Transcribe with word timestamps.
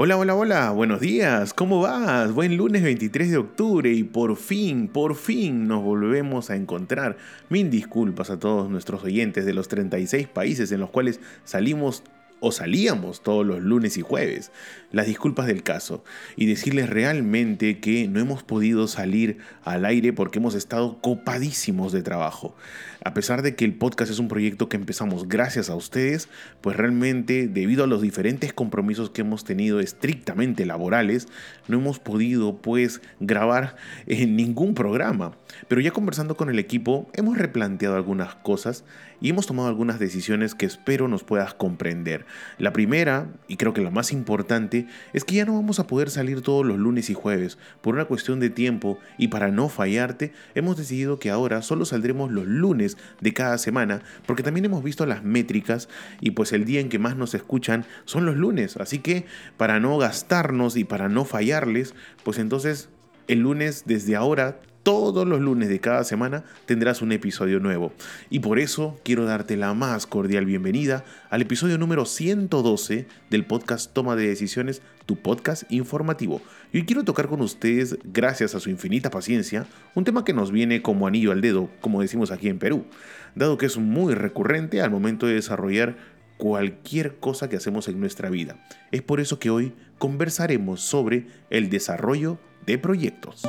Hola, 0.00 0.16
hola, 0.16 0.36
hola, 0.36 0.70
buenos 0.70 1.00
días, 1.00 1.52
¿cómo 1.52 1.80
vas? 1.80 2.32
Buen 2.32 2.56
lunes 2.56 2.84
23 2.84 3.32
de 3.32 3.36
octubre 3.36 3.90
y 3.90 4.04
por 4.04 4.36
fin, 4.36 4.86
por 4.86 5.16
fin 5.16 5.66
nos 5.66 5.82
volvemos 5.82 6.50
a 6.50 6.54
encontrar. 6.54 7.16
Mil 7.48 7.68
disculpas 7.68 8.30
a 8.30 8.38
todos 8.38 8.70
nuestros 8.70 9.02
oyentes 9.02 9.44
de 9.44 9.54
los 9.54 9.66
36 9.66 10.28
países 10.28 10.70
en 10.70 10.78
los 10.78 10.90
cuales 10.90 11.18
salimos 11.42 12.04
o 12.38 12.52
salíamos 12.52 13.24
todos 13.24 13.44
los 13.44 13.60
lunes 13.60 13.96
y 13.96 14.02
jueves. 14.02 14.52
Las 14.90 15.06
disculpas 15.06 15.46
del 15.46 15.62
caso 15.62 16.02
y 16.34 16.46
decirles 16.46 16.88
realmente 16.88 17.78
que 17.78 18.08
no 18.08 18.20
hemos 18.20 18.42
podido 18.42 18.88
salir 18.88 19.36
al 19.62 19.84
aire 19.84 20.14
porque 20.14 20.38
hemos 20.38 20.54
estado 20.54 20.98
copadísimos 21.02 21.92
de 21.92 22.02
trabajo. 22.02 22.56
A 23.04 23.12
pesar 23.12 23.42
de 23.42 23.54
que 23.54 23.64
el 23.64 23.74
podcast 23.74 24.10
es 24.10 24.18
un 24.18 24.28
proyecto 24.28 24.68
que 24.68 24.76
empezamos 24.76 25.28
gracias 25.28 25.68
a 25.68 25.76
ustedes, 25.76 26.28
pues 26.62 26.76
realmente 26.76 27.48
debido 27.48 27.84
a 27.84 27.86
los 27.86 28.00
diferentes 28.00 28.52
compromisos 28.52 29.10
que 29.10 29.20
hemos 29.20 29.44
tenido 29.44 29.78
estrictamente 29.80 30.64
laborales, 30.64 31.28
no 31.68 31.78
hemos 31.78 31.98
podido 31.98 32.56
pues 32.56 33.02
grabar 33.20 33.76
en 34.06 34.36
ningún 34.36 34.74
programa. 34.74 35.36
Pero 35.68 35.80
ya 35.80 35.90
conversando 35.90 36.36
con 36.36 36.48
el 36.48 36.58
equipo, 36.58 37.10
hemos 37.14 37.38
replanteado 37.38 37.96
algunas 37.96 38.34
cosas 38.36 38.84
y 39.20 39.30
hemos 39.30 39.46
tomado 39.46 39.68
algunas 39.68 39.98
decisiones 39.98 40.54
que 40.54 40.66
espero 40.66 41.08
nos 41.08 41.24
puedas 41.24 41.54
comprender. 41.54 42.26
La 42.58 42.72
primera, 42.72 43.28
y 43.48 43.56
creo 43.56 43.74
que 43.74 43.82
la 43.82 43.90
más 43.90 44.12
importante, 44.12 44.77
es 45.12 45.24
que 45.24 45.36
ya 45.36 45.44
no 45.44 45.54
vamos 45.54 45.80
a 45.80 45.86
poder 45.86 46.10
salir 46.10 46.42
todos 46.42 46.64
los 46.64 46.78
lunes 46.78 47.10
y 47.10 47.14
jueves. 47.14 47.58
Por 47.80 47.94
una 47.94 48.04
cuestión 48.04 48.40
de 48.40 48.50
tiempo 48.50 48.98
y 49.16 49.28
para 49.28 49.50
no 49.50 49.68
fallarte, 49.68 50.32
hemos 50.54 50.76
decidido 50.76 51.18
que 51.18 51.30
ahora 51.30 51.62
solo 51.62 51.84
saldremos 51.84 52.30
los 52.30 52.46
lunes 52.46 52.96
de 53.20 53.32
cada 53.32 53.58
semana, 53.58 54.02
porque 54.26 54.42
también 54.42 54.64
hemos 54.66 54.84
visto 54.84 55.06
las 55.06 55.24
métricas 55.24 55.88
y 56.20 56.32
pues 56.32 56.52
el 56.52 56.64
día 56.64 56.80
en 56.80 56.88
que 56.88 56.98
más 56.98 57.16
nos 57.16 57.34
escuchan 57.34 57.84
son 58.04 58.26
los 58.26 58.36
lunes. 58.36 58.76
Así 58.76 58.98
que 58.98 59.26
para 59.56 59.80
no 59.80 59.98
gastarnos 59.98 60.76
y 60.76 60.84
para 60.84 61.08
no 61.08 61.24
fallarles, 61.24 61.94
pues 62.24 62.38
entonces 62.38 62.88
el 63.26 63.40
lunes 63.40 63.84
desde 63.86 64.16
ahora 64.16 64.60
todos 64.88 65.28
los 65.28 65.42
lunes 65.42 65.68
de 65.68 65.80
cada 65.80 66.02
semana 66.02 66.44
tendrás 66.64 67.02
un 67.02 67.12
episodio 67.12 67.60
nuevo. 67.60 67.92
Y 68.30 68.38
por 68.38 68.58
eso 68.58 68.98
quiero 69.04 69.26
darte 69.26 69.58
la 69.58 69.74
más 69.74 70.06
cordial 70.06 70.46
bienvenida 70.46 71.04
al 71.28 71.42
episodio 71.42 71.76
número 71.76 72.06
112 72.06 73.06
del 73.28 73.44
podcast 73.44 73.92
Toma 73.92 74.16
de 74.16 74.28
Decisiones, 74.28 74.80
tu 75.04 75.16
podcast 75.16 75.70
informativo. 75.70 76.40
Y 76.72 76.78
hoy 76.78 76.86
quiero 76.86 77.04
tocar 77.04 77.28
con 77.28 77.42
ustedes, 77.42 77.98
gracias 78.02 78.54
a 78.54 78.60
su 78.60 78.70
infinita 78.70 79.10
paciencia, 79.10 79.66
un 79.94 80.04
tema 80.04 80.24
que 80.24 80.32
nos 80.32 80.50
viene 80.52 80.80
como 80.80 81.06
anillo 81.06 81.32
al 81.32 81.42
dedo, 81.42 81.68
como 81.82 82.00
decimos 82.00 82.30
aquí 82.30 82.48
en 82.48 82.58
Perú, 82.58 82.86
dado 83.34 83.58
que 83.58 83.66
es 83.66 83.76
muy 83.76 84.14
recurrente 84.14 84.80
al 84.80 84.90
momento 84.90 85.26
de 85.26 85.34
desarrollar 85.34 85.98
cualquier 86.38 87.16
cosa 87.16 87.50
que 87.50 87.56
hacemos 87.56 87.88
en 87.88 88.00
nuestra 88.00 88.30
vida. 88.30 88.56
Es 88.90 89.02
por 89.02 89.20
eso 89.20 89.38
que 89.38 89.50
hoy 89.50 89.74
conversaremos 89.98 90.80
sobre 90.80 91.26
el 91.50 91.68
desarrollo 91.68 92.38
de 92.64 92.78
proyectos. 92.78 93.42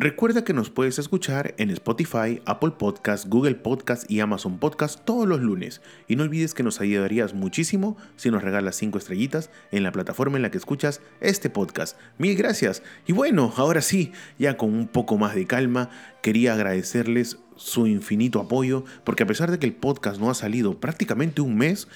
Recuerda 0.00 0.44
que 0.44 0.52
nos 0.52 0.70
puedes 0.70 1.00
escuchar 1.00 1.56
en 1.58 1.70
Spotify, 1.70 2.40
Apple 2.44 2.70
Podcast, 2.78 3.26
Google 3.26 3.56
Podcast 3.56 4.08
y 4.08 4.20
Amazon 4.20 4.60
Podcast 4.60 5.04
todos 5.04 5.26
los 5.26 5.40
lunes. 5.40 5.80
Y 6.06 6.14
no 6.14 6.22
olvides 6.22 6.54
que 6.54 6.62
nos 6.62 6.80
ayudarías 6.80 7.34
muchísimo 7.34 7.96
si 8.14 8.30
nos 8.30 8.44
regalas 8.44 8.76
5 8.76 8.96
estrellitas 8.96 9.50
en 9.72 9.82
la 9.82 9.90
plataforma 9.90 10.36
en 10.36 10.42
la 10.42 10.52
que 10.52 10.58
escuchas 10.58 11.00
este 11.20 11.50
podcast. 11.50 11.98
Mil 12.16 12.36
gracias. 12.36 12.84
Y 13.08 13.12
bueno, 13.12 13.52
ahora 13.56 13.80
sí, 13.80 14.12
ya 14.38 14.56
con 14.56 14.72
un 14.72 14.86
poco 14.86 15.18
más 15.18 15.34
de 15.34 15.48
calma, 15.48 15.90
quería 16.22 16.52
agradecerles 16.52 17.38
su 17.56 17.88
infinito 17.88 18.38
apoyo, 18.38 18.84
porque 19.02 19.24
a 19.24 19.26
pesar 19.26 19.50
de 19.50 19.58
que 19.58 19.66
el 19.66 19.74
podcast 19.74 20.20
no 20.20 20.30
ha 20.30 20.34
salido 20.34 20.78
prácticamente 20.78 21.40
un 21.40 21.56
mes, 21.56 21.88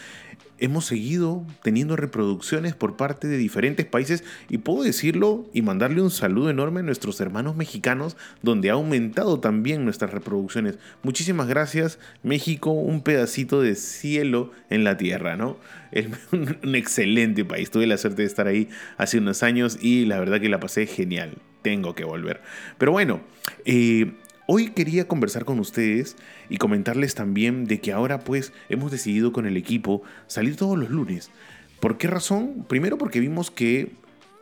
hemos 0.62 0.84
seguido 0.86 1.44
teniendo 1.62 1.96
reproducciones 1.96 2.74
por 2.76 2.96
parte 2.96 3.26
de 3.26 3.36
diferentes 3.36 3.84
países 3.84 4.22
y 4.48 4.58
puedo 4.58 4.84
decirlo 4.84 5.44
y 5.52 5.60
mandarle 5.62 6.00
un 6.02 6.12
saludo 6.12 6.50
enorme 6.50 6.80
a 6.80 6.82
nuestros 6.84 7.20
hermanos 7.20 7.56
mexicanos 7.56 8.16
donde 8.42 8.70
ha 8.70 8.74
aumentado 8.74 9.40
también 9.40 9.84
nuestras 9.84 10.12
reproducciones. 10.12 10.78
Muchísimas 11.02 11.48
gracias 11.48 11.98
México, 12.22 12.70
un 12.70 13.02
pedacito 13.02 13.60
de 13.60 13.74
cielo 13.74 14.52
en 14.70 14.84
la 14.84 14.96
tierra, 14.96 15.36
¿no? 15.36 15.56
Es 15.90 16.06
un 16.32 16.74
excelente 16.76 17.44
país, 17.44 17.70
tuve 17.70 17.88
la 17.88 17.98
suerte 17.98 18.22
de 18.22 18.28
estar 18.28 18.46
ahí 18.46 18.68
hace 18.98 19.18
unos 19.18 19.42
años 19.42 19.78
y 19.82 20.06
la 20.06 20.20
verdad 20.20 20.40
que 20.40 20.48
la 20.48 20.60
pasé 20.60 20.86
genial. 20.86 21.38
Tengo 21.62 21.94
que 21.94 22.04
volver. 22.04 22.40
Pero 22.78 22.92
bueno, 22.92 23.20
eh, 23.64 24.12
Hoy 24.46 24.70
quería 24.70 25.06
conversar 25.06 25.44
con 25.44 25.60
ustedes 25.60 26.16
y 26.48 26.56
comentarles 26.56 27.14
también 27.14 27.64
de 27.66 27.80
que 27.80 27.92
ahora 27.92 28.20
pues 28.20 28.52
hemos 28.68 28.90
decidido 28.90 29.32
con 29.32 29.46
el 29.46 29.56
equipo 29.56 30.02
salir 30.26 30.56
todos 30.56 30.76
los 30.76 30.90
lunes. 30.90 31.30
¿Por 31.78 31.96
qué 31.96 32.08
razón? 32.08 32.66
Primero 32.68 32.98
porque 32.98 33.20
vimos 33.20 33.52
que 33.52 33.92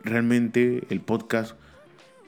realmente 0.03 0.83
el 0.89 1.01
podcast, 1.01 1.55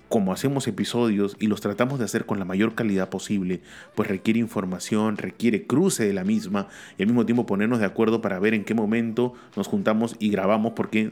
como 0.08 0.34
hacemos 0.34 0.68
episodios 0.68 1.36
y 1.40 1.48
los 1.48 1.62
tratamos 1.62 1.98
de 1.98 2.06
hacer 2.06 2.28
con 2.28 2.38
la 2.38 2.46
mayor 2.46 2.76
calidad 2.76 3.10
posible, 3.10 3.62
pues 3.96 4.08
requiere 4.08 4.40
información, 4.40 5.18
requiere 5.18 5.66
cruce 5.66 6.06
de 6.06 6.14
la 6.14 6.24
misma 6.24 6.68
y 7.00 7.02
al 7.02 7.08
mismo 7.08 7.26
tiempo 7.26 7.48
ponernos 7.48 7.80
de 7.80 7.86
acuerdo 7.86 8.22
para 8.22 8.38
ver 8.38 8.54
en 8.54 8.66
qué 8.66 8.76
momento 8.76 9.34
nos 9.56 9.68
juntamos 9.68 10.16
y 10.20 10.30
grabamos 10.30 10.74
porque 10.76 11.12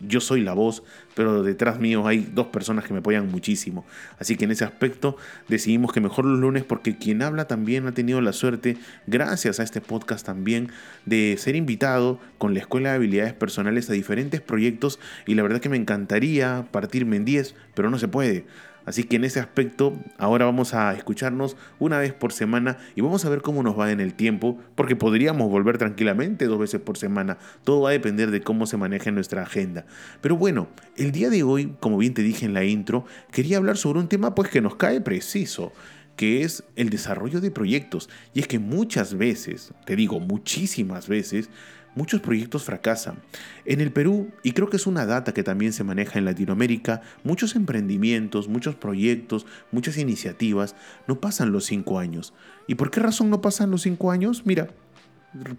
yo 0.00 0.20
soy 0.20 0.40
la 0.42 0.52
voz, 0.52 0.82
pero 1.14 1.42
detrás 1.42 1.78
mío 1.78 2.06
hay 2.06 2.28
dos 2.32 2.48
personas 2.48 2.84
que 2.84 2.92
me 2.92 3.00
apoyan 3.00 3.30
muchísimo. 3.30 3.84
Así 4.18 4.36
que 4.36 4.44
en 4.44 4.50
ese 4.50 4.64
aspecto 4.64 5.16
decidimos 5.48 5.92
que 5.92 6.00
mejor 6.00 6.24
los 6.24 6.38
lunes 6.38 6.64
porque 6.64 6.96
quien 6.96 7.22
habla 7.22 7.46
también 7.46 7.86
ha 7.86 7.92
tenido 7.92 8.20
la 8.20 8.32
suerte, 8.32 8.76
gracias 9.06 9.60
a 9.60 9.62
este 9.62 9.80
podcast 9.80 10.26
también, 10.26 10.70
de 11.06 11.36
ser 11.38 11.56
invitado 11.56 12.20
con 12.38 12.54
la 12.54 12.60
Escuela 12.60 12.90
de 12.90 12.96
Habilidades 12.96 13.34
Personales 13.34 13.88
a 13.90 13.92
diferentes 13.92 14.40
proyectos 14.40 14.98
y 15.26 15.34
la 15.34 15.42
verdad 15.42 15.60
que 15.60 15.68
me 15.68 15.76
encantaría 15.76 16.66
partirme 16.70 17.16
en 17.16 17.24
10, 17.24 17.54
pero 17.74 17.90
no 17.90 17.98
se 17.98 18.08
puede. 18.08 18.44
Así 18.86 19.04
que 19.04 19.16
en 19.16 19.24
ese 19.24 19.40
aspecto, 19.40 19.94
ahora 20.18 20.44
vamos 20.44 20.74
a 20.74 20.94
escucharnos 20.94 21.56
una 21.78 21.98
vez 21.98 22.12
por 22.12 22.32
semana 22.32 22.78
y 22.94 23.00
vamos 23.00 23.24
a 23.24 23.30
ver 23.30 23.42
cómo 23.42 23.62
nos 23.62 23.78
va 23.78 23.90
en 23.92 24.00
el 24.00 24.14
tiempo, 24.14 24.58
porque 24.74 24.96
podríamos 24.96 25.50
volver 25.50 25.78
tranquilamente 25.78 26.46
dos 26.46 26.58
veces 26.58 26.80
por 26.80 26.98
semana. 26.98 27.38
Todo 27.64 27.82
va 27.82 27.90
a 27.90 27.92
depender 27.92 28.30
de 28.30 28.42
cómo 28.42 28.66
se 28.66 28.76
maneje 28.76 29.12
nuestra 29.12 29.42
agenda. 29.42 29.86
Pero 30.20 30.36
bueno, 30.36 30.68
el 30.96 31.12
día 31.12 31.30
de 31.30 31.42
hoy, 31.42 31.74
como 31.80 31.98
bien 31.98 32.14
te 32.14 32.22
dije 32.22 32.46
en 32.46 32.54
la 32.54 32.64
intro, 32.64 33.04
quería 33.30 33.56
hablar 33.56 33.76
sobre 33.76 34.00
un 34.00 34.08
tema 34.08 34.34
pues 34.34 34.50
que 34.50 34.60
nos 34.60 34.76
cae 34.76 35.00
preciso 35.00 35.72
que 36.16 36.42
es 36.42 36.62
el 36.76 36.90
desarrollo 36.90 37.40
de 37.40 37.50
proyectos. 37.50 38.08
Y 38.34 38.40
es 38.40 38.46
que 38.46 38.58
muchas 38.58 39.14
veces, 39.14 39.72
te 39.84 39.96
digo 39.96 40.20
muchísimas 40.20 41.08
veces, 41.08 41.50
muchos 41.94 42.20
proyectos 42.20 42.64
fracasan. 42.64 43.16
En 43.64 43.80
el 43.80 43.92
Perú, 43.92 44.30
y 44.42 44.52
creo 44.52 44.68
que 44.68 44.76
es 44.76 44.86
una 44.86 45.06
data 45.06 45.32
que 45.32 45.42
también 45.42 45.72
se 45.72 45.84
maneja 45.84 46.18
en 46.18 46.24
Latinoamérica, 46.24 47.02
muchos 47.22 47.56
emprendimientos, 47.56 48.48
muchos 48.48 48.74
proyectos, 48.74 49.46
muchas 49.72 49.98
iniciativas 49.98 50.74
no 51.06 51.20
pasan 51.20 51.52
los 51.52 51.64
cinco 51.64 51.98
años. 51.98 52.34
¿Y 52.66 52.74
por 52.74 52.90
qué 52.90 53.00
razón 53.00 53.30
no 53.30 53.40
pasan 53.40 53.70
los 53.70 53.82
cinco 53.82 54.10
años? 54.10 54.42
Mira, 54.44 54.68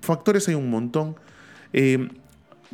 factores 0.02 0.48
hay 0.48 0.56
un 0.56 0.70
montón, 0.70 1.16
eh, 1.74 2.10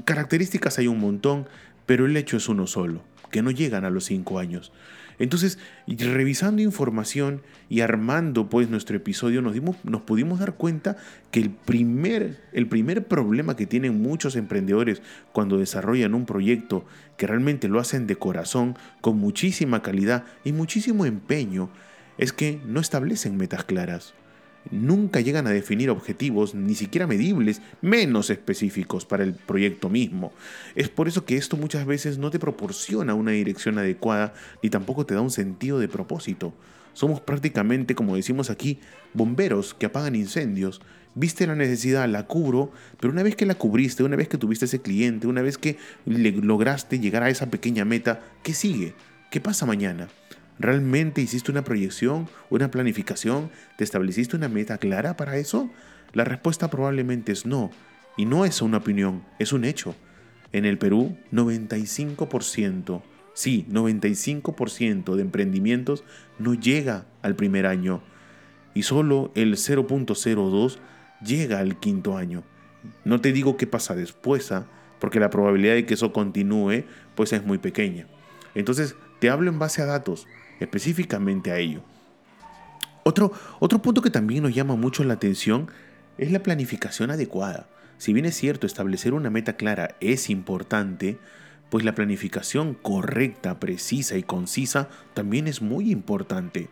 características 0.05 0.77
hay 0.79 0.87
un 0.87 0.99
montón, 0.99 1.47
pero 1.85 2.05
el 2.05 2.15
hecho 2.17 2.37
es 2.37 2.47
uno 2.49 2.67
solo, 2.67 3.03
que 3.31 3.41
no 3.41 3.51
llegan 3.51 3.85
a 3.85 3.89
los 3.89 4.05
cinco 4.05 4.39
años. 4.39 4.71
Entonces, 5.21 5.59
revisando 5.87 6.63
información 6.63 7.43
y 7.69 7.81
armando 7.81 8.49
pues 8.49 8.69
nuestro 8.69 8.97
episodio, 8.97 9.43
nos, 9.43 9.53
dimos, 9.53 9.75
nos 9.83 10.01
pudimos 10.01 10.39
dar 10.39 10.55
cuenta 10.55 10.97
que 11.29 11.39
el 11.39 11.51
primer, 11.51 12.41
el 12.53 12.67
primer 12.67 13.05
problema 13.07 13.55
que 13.55 13.67
tienen 13.67 14.01
muchos 14.01 14.35
emprendedores 14.35 15.03
cuando 15.31 15.59
desarrollan 15.59 16.15
un 16.15 16.25
proyecto 16.25 16.85
que 17.17 17.27
realmente 17.27 17.67
lo 17.67 17.79
hacen 17.79 18.07
de 18.07 18.15
corazón, 18.15 18.75
con 19.01 19.19
muchísima 19.19 19.83
calidad 19.83 20.25
y 20.43 20.53
muchísimo 20.53 21.05
empeño, 21.05 21.69
es 22.17 22.33
que 22.33 22.59
no 22.65 22.79
establecen 22.79 23.37
metas 23.37 23.63
claras 23.63 24.15
nunca 24.69 25.21
llegan 25.21 25.47
a 25.47 25.51
definir 25.51 25.89
objetivos 25.89 26.53
ni 26.53 26.75
siquiera 26.75 27.07
medibles, 27.07 27.61
menos 27.81 28.29
específicos 28.29 29.05
para 29.05 29.23
el 29.23 29.33
proyecto 29.33 29.89
mismo. 29.89 30.31
Es 30.75 30.89
por 30.89 31.07
eso 31.07 31.25
que 31.25 31.37
esto 31.37 31.57
muchas 31.57 31.85
veces 31.85 32.17
no 32.17 32.29
te 32.29 32.39
proporciona 32.39 33.15
una 33.15 33.31
dirección 33.31 33.77
adecuada 33.79 34.33
ni 34.61 34.69
tampoco 34.69 35.05
te 35.05 35.15
da 35.15 35.21
un 35.21 35.31
sentido 35.31 35.79
de 35.79 35.87
propósito. 35.87 36.53
Somos 36.93 37.21
prácticamente, 37.21 37.95
como 37.95 38.15
decimos 38.15 38.49
aquí, 38.49 38.79
bomberos 39.13 39.73
que 39.73 39.85
apagan 39.85 40.15
incendios. 40.15 40.81
Viste 41.15 41.47
la 41.47 41.55
necesidad, 41.55 42.07
la 42.07 42.27
cubro, 42.27 42.71
pero 42.99 43.11
una 43.11 43.23
vez 43.23 43.35
que 43.35 43.45
la 43.45 43.55
cubriste, 43.55 44.03
una 44.03 44.15
vez 44.15 44.27
que 44.27 44.37
tuviste 44.37 44.65
ese 44.65 44.81
cliente, 44.81 45.27
una 45.27 45.41
vez 45.41 45.57
que 45.57 45.77
lograste 46.05 46.99
llegar 46.99 47.23
a 47.23 47.29
esa 47.29 47.49
pequeña 47.49 47.85
meta, 47.85 48.21
¿qué 48.43 48.53
sigue? 48.53 48.93
¿Qué 49.29 49.41
pasa 49.41 49.65
mañana? 49.65 50.09
¿Realmente 50.61 51.21
hiciste 51.21 51.49
una 51.49 51.63
proyección, 51.63 52.29
una 52.51 52.69
planificación? 52.69 53.49
¿Te 53.79 53.83
estableciste 53.83 54.35
una 54.35 54.47
meta 54.47 54.77
clara 54.77 55.17
para 55.17 55.37
eso? 55.37 55.71
La 56.13 56.23
respuesta 56.23 56.69
probablemente 56.69 57.31
es 57.31 57.47
no. 57.47 57.71
Y 58.15 58.25
no 58.25 58.45
es 58.45 58.61
una 58.61 58.77
opinión, 58.77 59.23
es 59.39 59.53
un 59.53 59.65
hecho. 59.65 59.95
En 60.51 60.65
el 60.65 60.77
Perú, 60.77 61.17
95%, 61.31 63.01
sí, 63.33 63.65
95% 63.71 65.15
de 65.15 65.21
emprendimientos 65.23 66.03
no 66.37 66.53
llega 66.53 67.05
al 67.23 67.35
primer 67.35 67.65
año 67.65 68.03
y 68.75 68.83
solo 68.83 69.31
el 69.33 69.55
0.02 69.55 70.77
llega 71.25 71.57
al 71.57 71.79
quinto 71.79 72.17
año. 72.17 72.43
No 73.03 73.19
te 73.19 73.31
digo 73.31 73.57
qué 73.57 73.65
pasa 73.65 73.95
después, 73.95 74.51
¿ah? 74.51 74.67
porque 74.99 75.19
la 75.19 75.31
probabilidad 75.31 75.73
de 75.73 75.87
que 75.87 75.95
eso 75.95 76.13
continúe 76.13 76.83
pues 77.15 77.33
es 77.33 77.43
muy 77.43 77.57
pequeña. 77.57 78.05
Entonces, 78.53 78.95
te 79.19 79.29
hablo 79.31 79.49
en 79.49 79.57
base 79.57 79.81
a 79.81 79.85
datos, 79.85 80.27
específicamente 80.61 81.51
a 81.51 81.57
ello. 81.57 81.81
Otro, 83.03 83.33
otro 83.59 83.81
punto 83.81 84.01
que 84.01 84.11
también 84.11 84.43
nos 84.43 84.53
llama 84.53 84.75
mucho 84.75 85.03
la 85.03 85.15
atención 85.15 85.69
es 86.17 86.31
la 86.31 86.43
planificación 86.43 87.11
adecuada. 87.11 87.67
Si 87.97 88.13
bien 88.13 88.25
es 88.25 88.35
cierto, 88.35 88.67
establecer 88.67 89.13
una 89.13 89.29
meta 89.29 89.57
clara 89.57 89.95
es 89.99 90.29
importante, 90.29 91.17
pues 91.69 91.83
la 91.83 91.95
planificación 91.95 92.75
correcta, 92.75 93.59
precisa 93.59 94.17
y 94.17 94.23
concisa 94.23 94.89
también 95.13 95.47
es 95.47 95.61
muy 95.61 95.91
importante. 95.91 96.69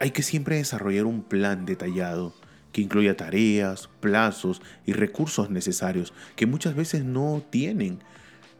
Hay 0.00 0.10
que 0.10 0.22
siempre 0.22 0.56
desarrollar 0.56 1.06
un 1.06 1.22
plan 1.22 1.64
detallado 1.64 2.34
que 2.72 2.80
incluya 2.80 3.16
tareas, 3.16 3.88
plazos 4.00 4.60
y 4.86 4.92
recursos 4.92 5.50
necesarios 5.50 6.12
que 6.36 6.46
muchas 6.46 6.74
veces 6.74 7.04
no 7.04 7.42
tienen. 7.50 8.00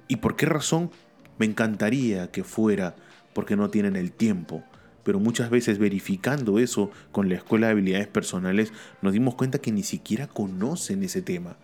¿Y 0.08 0.16
por 0.16 0.36
qué 0.36 0.46
razón? 0.46 0.90
Me 1.38 1.46
encantaría 1.46 2.30
que 2.30 2.44
fuera 2.44 2.94
porque 3.34 3.56
no 3.56 3.70
tienen 3.70 3.96
el 3.96 4.12
tiempo. 4.12 4.62
Pero 5.04 5.18
muchas 5.18 5.50
veces 5.50 5.78
verificando 5.78 6.58
eso 6.58 6.90
con 7.10 7.28
la 7.28 7.34
escuela 7.34 7.66
de 7.66 7.72
habilidades 7.72 8.06
personales 8.06 8.72
nos 9.00 9.12
dimos 9.12 9.34
cuenta 9.34 9.58
que 9.58 9.72
ni 9.72 9.82
siquiera 9.82 10.26
conocen 10.26 11.02
ese 11.02 11.22
tema. 11.22 11.56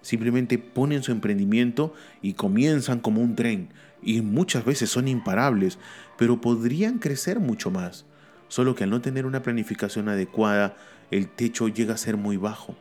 Simplemente 0.00 0.58
ponen 0.58 1.02
su 1.02 1.12
emprendimiento 1.12 1.94
y 2.22 2.34
comienzan 2.34 3.00
como 3.00 3.20
un 3.22 3.34
tren. 3.34 3.70
Y 4.02 4.20
muchas 4.20 4.64
veces 4.64 4.90
son 4.90 5.08
imparables, 5.08 5.78
pero 6.18 6.40
podrían 6.40 6.98
crecer 6.98 7.40
mucho 7.40 7.70
más. 7.70 8.04
Solo 8.48 8.74
que 8.74 8.84
al 8.84 8.90
no 8.90 9.00
tener 9.00 9.24
una 9.24 9.42
planificación 9.42 10.08
adecuada, 10.08 10.76
el 11.10 11.28
techo 11.28 11.68
llega 11.68 11.94
a 11.94 11.98
ser 11.98 12.16
muy 12.16 12.36
bajo. 12.36 12.76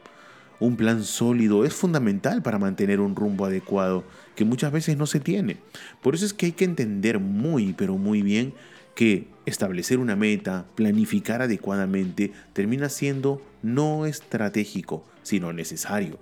Un 0.63 0.77
plan 0.77 1.03
sólido 1.03 1.65
es 1.65 1.73
fundamental 1.73 2.41
para 2.41 2.57
mantener 2.57 3.01
un 3.01 3.17
rumbo 3.17 3.43
adecuado, 3.43 4.05
que 4.33 4.45
muchas 4.45 4.71
veces 4.71 4.95
no 4.95 5.07
se 5.07 5.19
tiene. 5.19 5.57
Por 6.01 6.15
eso 6.15 6.25
es 6.25 6.33
que 6.33 6.45
hay 6.45 6.51
que 6.53 6.63
entender 6.63 7.19
muy, 7.19 7.73
pero 7.73 7.97
muy 7.97 8.21
bien 8.21 8.53
que 8.95 9.27
establecer 9.45 9.99
una 9.99 10.15
meta, 10.15 10.65
planificar 10.75 11.41
adecuadamente, 11.41 12.31
termina 12.53 12.87
siendo 12.87 13.41
no 13.61 14.05
estratégico, 14.05 15.03
sino 15.21 15.51
necesario. 15.51 16.17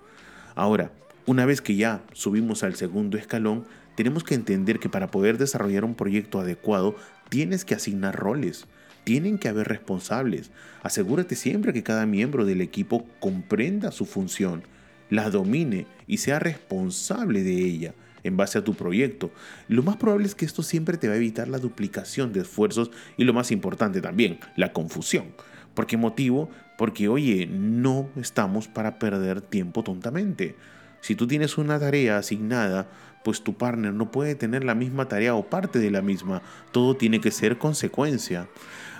Ahora, 0.55 0.91
una 1.27 1.45
vez 1.45 1.61
que 1.61 1.75
ya 1.75 2.01
subimos 2.13 2.63
al 2.63 2.73
segundo 2.73 3.19
escalón, 3.19 3.67
tenemos 3.93 4.23
que 4.23 4.33
entender 4.33 4.79
que 4.79 4.89
para 4.89 5.11
poder 5.11 5.37
desarrollar 5.37 5.85
un 5.85 5.93
proyecto 5.93 6.39
adecuado, 6.39 6.95
tienes 7.29 7.63
que 7.63 7.75
asignar 7.75 8.15
roles. 8.15 8.65
Tienen 9.03 9.37
que 9.37 9.49
haber 9.49 9.67
responsables. 9.67 10.51
Asegúrate 10.83 11.35
siempre 11.35 11.73
que 11.73 11.83
cada 11.83 12.05
miembro 12.05 12.45
del 12.45 12.61
equipo 12.61 13.07
comprenda 13.19 13.91
su 13.91 14.05
función, 14.05 14.63
la 15.09 15.29
domine 15.29 15.87
y 16.07 16.17
sea 16.17 16.39
responsable 16.39 17.43
de 17.43 17.55
ella 17.55 17.93
en 18.23 18.37
base 18.37 18.57
a 18.57 18.63
tu 18.63 18.75
proyecto. 18.75 19.31
Lo 19.67 19.83
más 19.83 19.97
probable 19.97 20.27
es 20.27 20.35
que 20.35 20.45
esto 20.45 20.63
siempre 20.63 20.97
te 20.97 21.07
va 21.07 21.15
a 21.15 21.17
evitar 21.17 21.47
la 21.47 21.57
duplicación 21.57 22.33
de 22.33 22.41
esfuerzos 22.41 22.91
y 23.17 23.23
lo 23.23 23.33
más 23.33 23.51
importante 23.51 24.01
también, 24.01 24.39
la 24.55 24.73
confusión. 24.73 25.33
¿Por 25.73 25.87
qué 25.87 25.97
motivo? 25.97 26.49
Porque, 26.77 27.07
oye, 27.07 27.47
no 27.47 28.09
estamos 28.15 28.67
para 28.67 28.99
perder 28.99 29.41
tiempo 29.41 29.83
tontamente. 29.83 30.55
Si 30.99 31.15
tú 31.15 31.27
tienes 31.27 31.57
una 31.57 31.79
tarea 31.79 32.17
asignada, 32.17 32.89
pues 33.23 33.43
tu 33.43 33.55
partner 33.55 33.93
no 33.93 34.11
puede 34.11 34.35
tener 34.35 34.63
la 34.63 34.75
misma 34.75 35.07
tarea 35.07 35.35
o 35.35 35.49
parte 35.49 35.79
de 35.79 35.91
la 35.91 36.01
misma. 36.01 36.41
Todo 36.71 36.95
tiene 36.95 37.21
que 37.21 37.31
ser 37.31 37.57
consecuencia. 37.57 38.47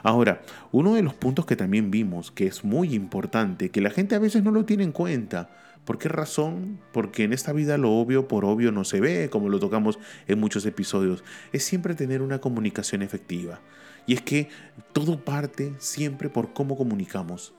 Ahora, 0.04 0.42
uno 0.72 0.96
de 0.96 1.04
los 1.04 1.14
puntos 1.14 1.46
que 1.46 1.56
también 1.56 1.92
vimos, 1.92 2.32
que 2.32 2.48
es 2.48 2.64
muy 2.64 2.94
importante, 2.94 3.70
que 3.70 3.82
la 3.82 3.90
gente 3.90 4.16
a 4.16 4.20
veces 4.20 4.44
no 4.44 4.52
lo 4.52 4.66
tiene 4.66 4.84
en 4.84 4.92
cuenta, 4.92 5.50
¿Por 5.86 5.98
qué 5.98 6.10
razón? 6.10 6.80
Porque 6.92 7.24
en 7.24 7.34
esta 7.34 7.54
vida 7.54 7.78
lo 7.78 7.92
obvio 7.92 8.28
por 8.28 8.46
obvio 8.46 8.72
no 8.72 8.84
se 8.84 9.02
ve, 9.02 9.30
como 9.32 9.50
lo 9.50 9.60
tocamos 9.60 9.98
en 10.28 10.40
muchos 10.40 10.66
episodios. 10.66 11.24
Es 11.54 11.64
siempre 11.64 11.96
tener 11.96 12.22
una 12.22 12.40
comunicación 12.40 13.02
efectiva. 13.02 13.62
Y 14.06 14.14
es 14.14 14.22
que 14.22 14.50
todo 14.94 15.24
parte 15.24 15.74
siempre 15.80 16.30
por 16.30 16.54
cómo 16.54 16.78
comunicamos. 16.78 17.54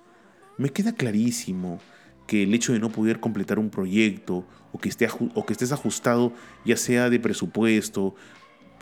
Me 0.57 0.71
queda 0.71 0.93
clarísimo 0.93 1.81
que 2.27 2.45
el 2.45 2.55
hecho 2.55 2.73
de 2.73 2.79
no 2.79 2.91
poder 2.91 3.19
completar 3.19 3.59
un 3.59 3.71
proyecto 3.71 4.47
o 4.73 4.79
que, 4.79 4.89
esté, 4.89 5.09
o 5.35 5.45
que 5.45 5.53
estés 5.53 5.73
ajustado 5.73 6.33
ya 6.65 6.77
sea 6.77 7.11
de 7.11 7.19
presupuesto 7.19 8.15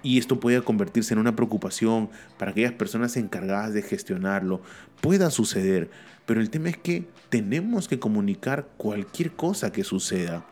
y 0.03 0.19
esto 0.19 0.41
pueda 0.41 0.63
convertirse 0.63 1.15
en 1.15 1.21
una 1.21 1.37
preocupación 1.37 2.11
para 2.39 2.53
aquellas 2.53 2.73
personas 2.73 3.17
encargadas 3.17 3.75
de 3.75 3.83
gestionarlo, 3.83 4.63
pueda 5.01 5.31
suceder. 5.31 5.91
Pero 6.27 6.41
el 6.41 6.51
tema 6.51 6.69
es 6.69 6.77
que 6.77 7.09
tenemos 7.29 7.89
que 7.89 7.99
comunicar 7.99 8.69
cualquier 8.77 9.33
cosa 9.33 9.73
que 9.73 9.85
suceda. 9.85 10.45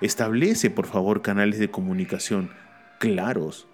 Establece, 0.00 0.70
por 0.70 0.86
favor, 0.86 1.22
canales 1.22 1.58
de 1.58 1.70
comunicación 1.70 2.50
claros. 2.98 3.66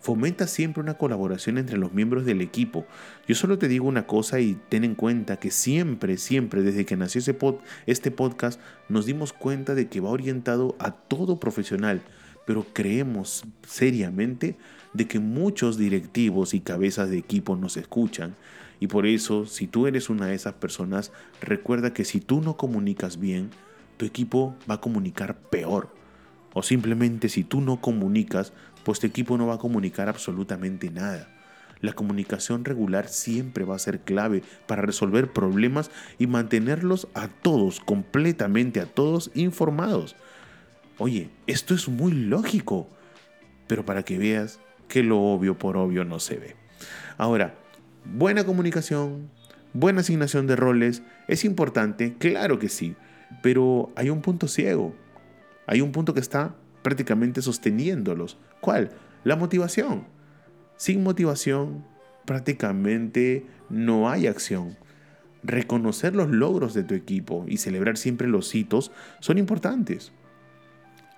Fomenta 0.00 0.48
siempre 0.48 0.82
una 0.82 0.94
colaboración 0.94 1.58
entre 1.58 1.76
los 1.76 1.92
miembros 1.92 2.24
del 2.24 2.40
equipo. 2.40 2.86
Yo 3.28 3.36
solo 3.36 3.58
te 3.58 3.68
digo 3.68 3.86
una 3.86 4.06
cosa 4.06 4.40
y 4.40 4.58
ten 4.68 4.82
en 4.82 4.96
cuenta 4.96 5.38
que 5.38 5.52
siempre, 5.52 6.16
siempre, 6.18 6.62
desde 6.62 6.84
que 6.84 6.96
nació 6.96 7.20
este 7.86 8.10
podcast, 8.10 8.60
nos 8.88 9.06
dimos 9.06 9.32
cuenta 9.32 9.76
de 9.76 9.88
que 9.88 10.00
va 10.00 10.10
orientado 10.10 10.74
a 10.80 10.90
todo 10.90 11.38
profesional 11.38 12.02
pero 12.44 12.66
creemos 12.72 13.44
seriamente 13.66 14.56
de 14.92 15.06
que 15.06 15.18
muchos 15.18 15.78
directivos 15.78 16.54
y 16.54 16.60
cabezas 16.60 17.10
de 17.10 17.18
equipo 17.18 17.56
nos 17.56 17.76
escuchan. 17.76 18.34
Y 18.80 18.88
por 18.88 19.06
eso, 19.06 19.46
si 19.46 19.66
tú 19.66 19.86
eres 19.86 20.10
una 20.10 20.26
de 20.26 20.34
esas 20.34 20.54
personas, 20.54 21.12
recuerda 21.40 21.92
que 21.92 22.04
si 22.04 22.20
tú 22.20 22.40
no 22.40 22.56
comunicas 22.56 23.18
bien, 23.18 23.50
tu 23.96 24.04
equipo 24.04 24.56
va 24.68 24.74
a 24.74 24.80
comunicar 24.80 25.38
peor. 25.38 25.94
O 26.52 26.62
simplemente 26.62 27.28
si 27.28 27.44
tú 27.44 27.60
no 27.60 27.80
comunicas, 27.80 28.52
pues 28.84 29.00
tu 29.00 29.06
equipo 29.06 29.38
no 29.38 29.46
va 29.46 29.54
a 29.54 29.58
comunicar 29.58 30.08
absolutamente 30.08 30.90
nada. 30.90 31.28
La 31.80 31.94
comunicación 31.94 32.64
regular 32.64 33.08
siempre 33.08 33.64
va 33.64 33.74
a 33.74 33.80
ser 33.80 34.00
clave 34.00 34.42
para 34.66 34.82
resolver 34.82 35.32
problemas 35.32 35.90
y 36.18 36.28
mantenerlos 36.28 37.08
a 37.14 37.28
todos, 37.28 37.80
completamente 37.80 38.80
a 38.80 38.86
todos, 38.86 39.30
informados. 39.34 40.14
Oye, 40.98 41.30
esto 41.46 41.74
es 41.74 41.88
muy 41.88 42.12
lógico, 42.12 42.88
pero 43.66 43.84
para 43.84 44.04
que 44.04 44.18
veas 44.18 44.60
que 44.88 45.02
lo 45.02 45.20
obvio 45.20 45.58
por 45.58 45.76
obvio 45.76 46.04
no 46.04 46.20
se 46.20 46.36
ve. 46.36 46.56
Ahora, 47.16 47.54
buena 48.04 48.44
comunicación, 48.44 49.30
buena 49.72 50.00
asignación 50.00 50.46
de 50.46 50.56
roles, 50.56 51.02
es 51.28 51.44
importante, 51.44 52.14
claro 52.18 52.58
que 52.58 52.68
sí, 52.68 52.94
pero 53.42 53.90
hay 53.96 54.10
un 54.10 54.20
punto 54.20 54.48
ciego, 54.48 54.94
hay 55.66 55.80
un 55.80 55.92
punto 55.92 56.12
que 56.14 56.20
está 56.20 56.54
prácticamente 56.82 57.42
sosteniéndolos. 57.42 58.36
¿Cuál? 58.60 58.90
La 59.24 59.36
motivación. 59.36 60.04
Sin 60.76 61.02
motivación 61.02 61.84
prácticamente 62.24 63.46
no 63.70 64.10
hay 64.10 64.26
acción. 64.26 64.76
Reconocer 65.42 66.14
los 66.14 66.30
logros 66.30 66.74
de 66.74 66.84
tu 66.84 66.94
equipo 66.94 67.44
y 67.48 67.56
celebrar 67.56 67.96
siempre 67.96 68.28
los 68.28 68.54
hitos 68.54 68.92
son 69.20 69.38
importantes. 69.38 70.12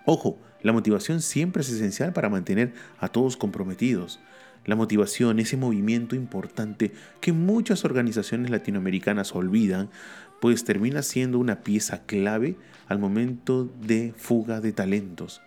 Ojo, 0.06 0.38
la 0.62 0.72
motivación 0.72 1.22
siempre 1.22 1.62
es 1.62 1.70
esencial 1.70 2.12
para 2.12 2.28
mantener 2.28 2.74
a 2.98 3.08
todos 3.08 3.36
comprometidos. 3.36 4.20
La 4.66 4.76
motivación, 4.76 5.38
ese 5.38 5.56
movimiento 5.56 6.16
importante 6.16 6.92
que 7.20 7.32
muchas 7.32 7.84
organizaciones 7.84 8.50
latinoamericanas 8.50 9.34
olvidan, 9.34 9.90
pues 10.40 10.64
termina 10.64 11.02
siendo 11.02 11.38
una 11.38 11.60
pieza 11.60 12.02
clave 12.04 12.56
al 12.88 12.98
momento 12.98 13.70
de 13.82 14.14
fuga 14.16 14.60
de 14.60 14.72
talentos. 14.72 15.42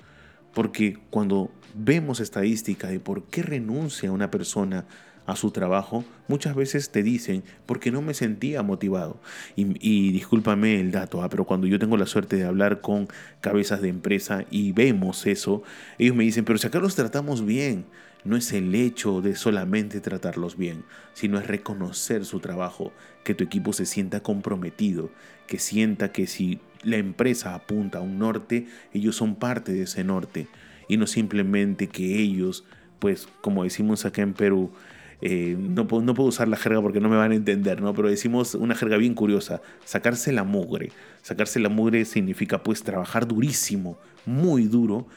Porque 0.53 0.99
cuando 1.09 1.51
vemos 1.75 2.19
estadística 2.19 2.87
de 2.87 2.99
por 2.99 3.23
qué 3.25 3.43
renuncia 3.43 4.11
una 4.11 4.31
persona 4.31 4.85
a 5.27 5.35
su 5.35 5.51
trabajo, 5.51 6.05
muchas 6.29 6.55
veces 6.55 6.89
te 6.89 7.03
dicen, 7.03 7.43
porque 7.65 7.91
no 7.91 8.01
me 8.01 8.13
sentía 8.13 8.63
motivado. 8.63 9.19
Y, 9.55 10.11
discúlpame 10.11 10.79
el 10.79 10.91
dato, 10.91 11.21
¿ah? 11.21 11.29
pero 11.29 11.43
cuando 11.43 11.67
yo 11.67 11.77
tengo 11.77 11.97
la 11.97 12.05
suerte 12.05 12.37
de 12.37 12.45
hablar 12.45 12.79
con 12.81 13.07
cabezas 13.41 13.81
de 13.81 13.89
empresa 13.89 14.45
y 14.49 14.71
vemos 14.71 15.27
eso, 15.27 15.63
ellos 15.99 16.15
me 16.15 16.23
dicen, 16.23 16.45
pero 16.45 16.57
si 16.57 16.67
acá 16.67 16.79
los 16.79 16.95
tratamos 16.95 17.45
bien, 17.45 17.85
no 18.23 18.37
es 18.37 18.53
el 18.53 18.73
hecho 18.73 19.21
de 19.21 19.35
solamente 19.35 19.99
tratarlos 19.99 20.57
bien, 20.57 20.85
sino 21.13 21.37
es 21.39 21.45
reconocer 21.45 22.23
su 22.23 22.39
trabajo, 22.39 22.93
que 23.25 23.35
tu 23.35 23.43
equipo 23.43 23.73
se 23.73 23.85
sienta 23.85 24.21
comprometido, 24.21 25.11
que 25.45 25.59
sienta 25.59 26.13
que 26.13 26.25
si 26.25 26.61
la 26.83 26.95
empresa 26.95 27.53
apunta 27.53 27.97
a 27.97 28.01
un 28.01 28.17
norte, 28.17 28.67
ellos 28.93 29.17
son 29.17 29.35
parte 29.35 29.73
de 29.73 29.83
ese 29.83 30.05
norte 30.05 30.47
y 30.87 30.95
no 30.95 31.05
simplemente 31.05 31.87
que 31.87 32.17
ellos, 32.17 32.63
pues 32.99 33.27
como 33.41 33.65
decimos 33.65 34.05
acá 34.05 34.21
en 34.21 34.33
Perú, 34.33 34.71
eh, 35.21 35.55
no, 35.57 35.87
puedo, 35.87 36.03
no, 36.03 36.13
puedo, 36.13 36.29
usar 36.29 36.47
la 36.47 36.57
jerga 36.57 36.81
porque 36.81 36.99
no 36.99 37.09
me 37.09 37.17
van 37.17 37.31
a 37.31 37.35
entender, 37.35 37.81
¿no? 37.81 37.93
Pero 37.93 38.09
decimos 38.09 38.53
una 38.53 38.75
jerga 38.75 38.97
bien 38.97 39.15
curiosa, 39.15 39.61
sacarse 39.83 40.31
la 40.31 40.43
mugre. 40.43 40.91
Sacarse 41.23 41.59
la 41.59 41.69
mugre 41.69 42.05
significa 42.05 42.61
pues 42.63 42.83
trabajar 42.83 43.27
durísimo, 43.27 43.97
muy 44.25 44.65
duro, 44.65 45.07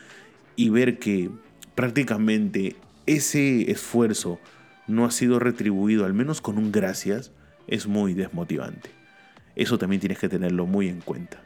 y 0.57 0.71
ver 0.71 0.99
que 0.99 1.31
prácticamente 1.75 2.77
ese 3.07 3.71
esfuerzo 3.71 4.41
no 4.87 5.05
ha 5.05 5.11
sido 5.11 5.39
retribuido, 5.39 6.05
al 6.05 6.15
menos 6.15 6.41
con 6.41 6.59
un 6.59 6.73
gracias, 6.73 7.33
es 7.67 7.87
muy 7.87 8.15
desmotivante. 8.15 8.91
Eso 9.55 9.79
también 9.79 10.01
tienes 10.01 10.19
que 10.19 10.29
tenerlo 10.29 10.67
muy 10.67 10.89
en 10.89 11.01
cuenta. 11.01 11.43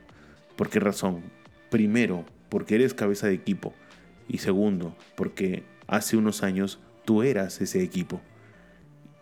¿Por 0.56 0.70
qué 0.70 0.78
razón? 0.78 1.22
Primero, 1.70 2.24
porque 2.48 2.76
eres 2.76 2.94
cabeza 2.94 3.26
de 3.26 3.34
equipo. 3.34 3.74
Y 4.28 4.38
segundo, 4.38 4.96
porque 5.16 5.64
hace 5.88 6.16
unos 6.16 6.42
años 6.42 6.78
tú 7.04 7.22
eras 7.22 7.60
ese 7.60 7.82
equipo 7.82 8.22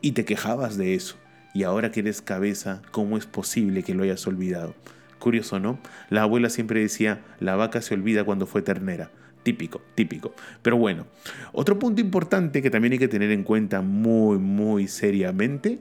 y 0.03 0.13
te 0.13 0.27
quejabas 0.27 0.77
de 0.77 0.95
eso. 0.95 1.17
Y 1.55 1.63
ahora 1.63 1.91
que 1.91 2.01
eres 2.01 2.21
cabeza, 2.21 2.83
¿cómo 2.91 3.17
es 3.17 3.25
posible 3.25 3.83
que 3.83 3.95
lo 3.95 4.03
hayas 4.03 4.27
olvidado? 4.27 4.75
Curioso, 5.19 5.61
¿no? 5.61 5.79
La 6.11 6.23
abuela 6.23 6.51
siempre 6.51 6.81
decía, 6.81 7.23
la 7.41 7.57
vaca 7.57 7.81
se 7.81 7.95
olvida 7.95 8.25
cuando 8.25 8.47
fue 8.47 8.61
ternera. 8.61 9.11
Típico, 9.43 9.81
típico. 9.95 10.35
Pero 10.63 10.77
bueno, 10.77 11.07
otro 11.53 11.79
punto 11.79 12.01
importante 12.01 12.63
que 12.63 12.71
también 12.71 12.93
hay 12.93 12.99
que 12.99 13.09
tener 13.09 13.31
en 13.31 13.45
cuenta 13.45 13.81
muy, 13.81 14.39
muy 14.39 14.89
seriamente. 14.89 15.79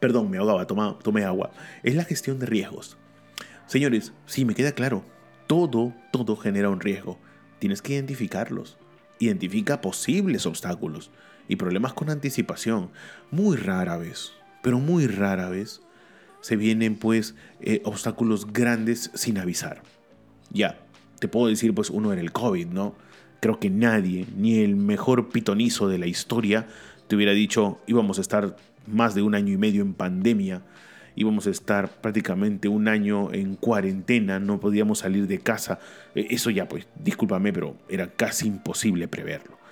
Perdón, 0.00 0.30
me 0.30 0.38
ahogaba, 0.38 0.66
toma, 0.66 0.98
tomé 1.02 1.24
agua. 1.24 1.52
Es 1.82 1.94
la 1.94 2.04
gestión 2.04 2.38
de 2.38 2.46
riesgos. 2.46 2.96
Señores, 3.66 4.12
sí, 4.26 4.44
me 4.44 4.54
queda 4.54 4.72
claro. 4.72 5.04
Todo, 5.46 5.94
todo 6.12 6.36
genera 6.36 6.68
un 6.70 6.80
riesgo. 6.80 7.18
Tienes 7.58 7.82
que 7.82 7.94
identificarlos. 7.94 8.78
Identifica 9.18 9.80
posibles 9.80 10.46
obstáculos 10.46 11.10
y 11.48 11.56
problemas 11.56 11.92
con 11.92 12.10
anticipación. 12.10 12.90
Muy 13.30 13.56
rara 13.56 13.96
vez, 13.96 14.32
pero 14.62 14.78
muy 14.78 15.06
rara 15.06 15.48
vez, 15.48 15.80
se 16.40 16.56
vienen 16.56 16.96
pues 16.96 17.34
eh, 17.60 17.80
obstáculos 17.84 18.52
grandes 18.52 19.10
sin 19.14 19.38
avisar. 19.38 19.82
Ya, 20.50 20.78
te 21.18 21.28
puedo 21.28 21.48
decir 21.48 21.74
pues 21.74 21.90
uno 21.90 22.12
era 22.12 22.20
el 22.20 22.32
COVID, 22.32 22.66
¿no? 22.66 22.94
Creo 23.40 23.58
que 23.58 23.70
nadie, 23.70 24.26
ni 24.36 24.60
el 24.60 24.76
mejor 24.76 25.28
pitonizo 25.28 25.88
de 25.88 25.98
la 25.98 26.06
historia, 26.06 26.66
te 27.08 27.16
hubiera 27.16 27.32
dicho 27.32 27.78
íbamos 27.86 28.18
a 28.18 28.22
estar 28.22 28.56
más 28.86 29.14
de 29.14 29.22
un 29.22 29.34
año 29.34 29.52
y 29.52 29.56
medio 29.56 29.82
en 29.82 29.94
pandemia, 29.94 30.62
íbamos 31.16 31.46
a 31.46 31.50
estar 31.50 31.88
prácticamente 32.00 32.68
un 32.68 32.88
año 32.88 33.32
en 33.32 33.56
cuarentena, 33.56 34.38
no 34.38 34.60
podíamos 34.60 35.00
salir 35.00 35.26
de 35.26 35.38
casa. 35.38 35.78
E, 36.14 36.26
eso 36.30 36.50
ya 36.50 36.68
pues, 36.68 36.86
discúlpame, 36.96 37.52
pero 37.52 37.76
era 37.88 38.08
casi 38.08 38.48
imposible 38.48 39.08
preverlo 39.08 39.63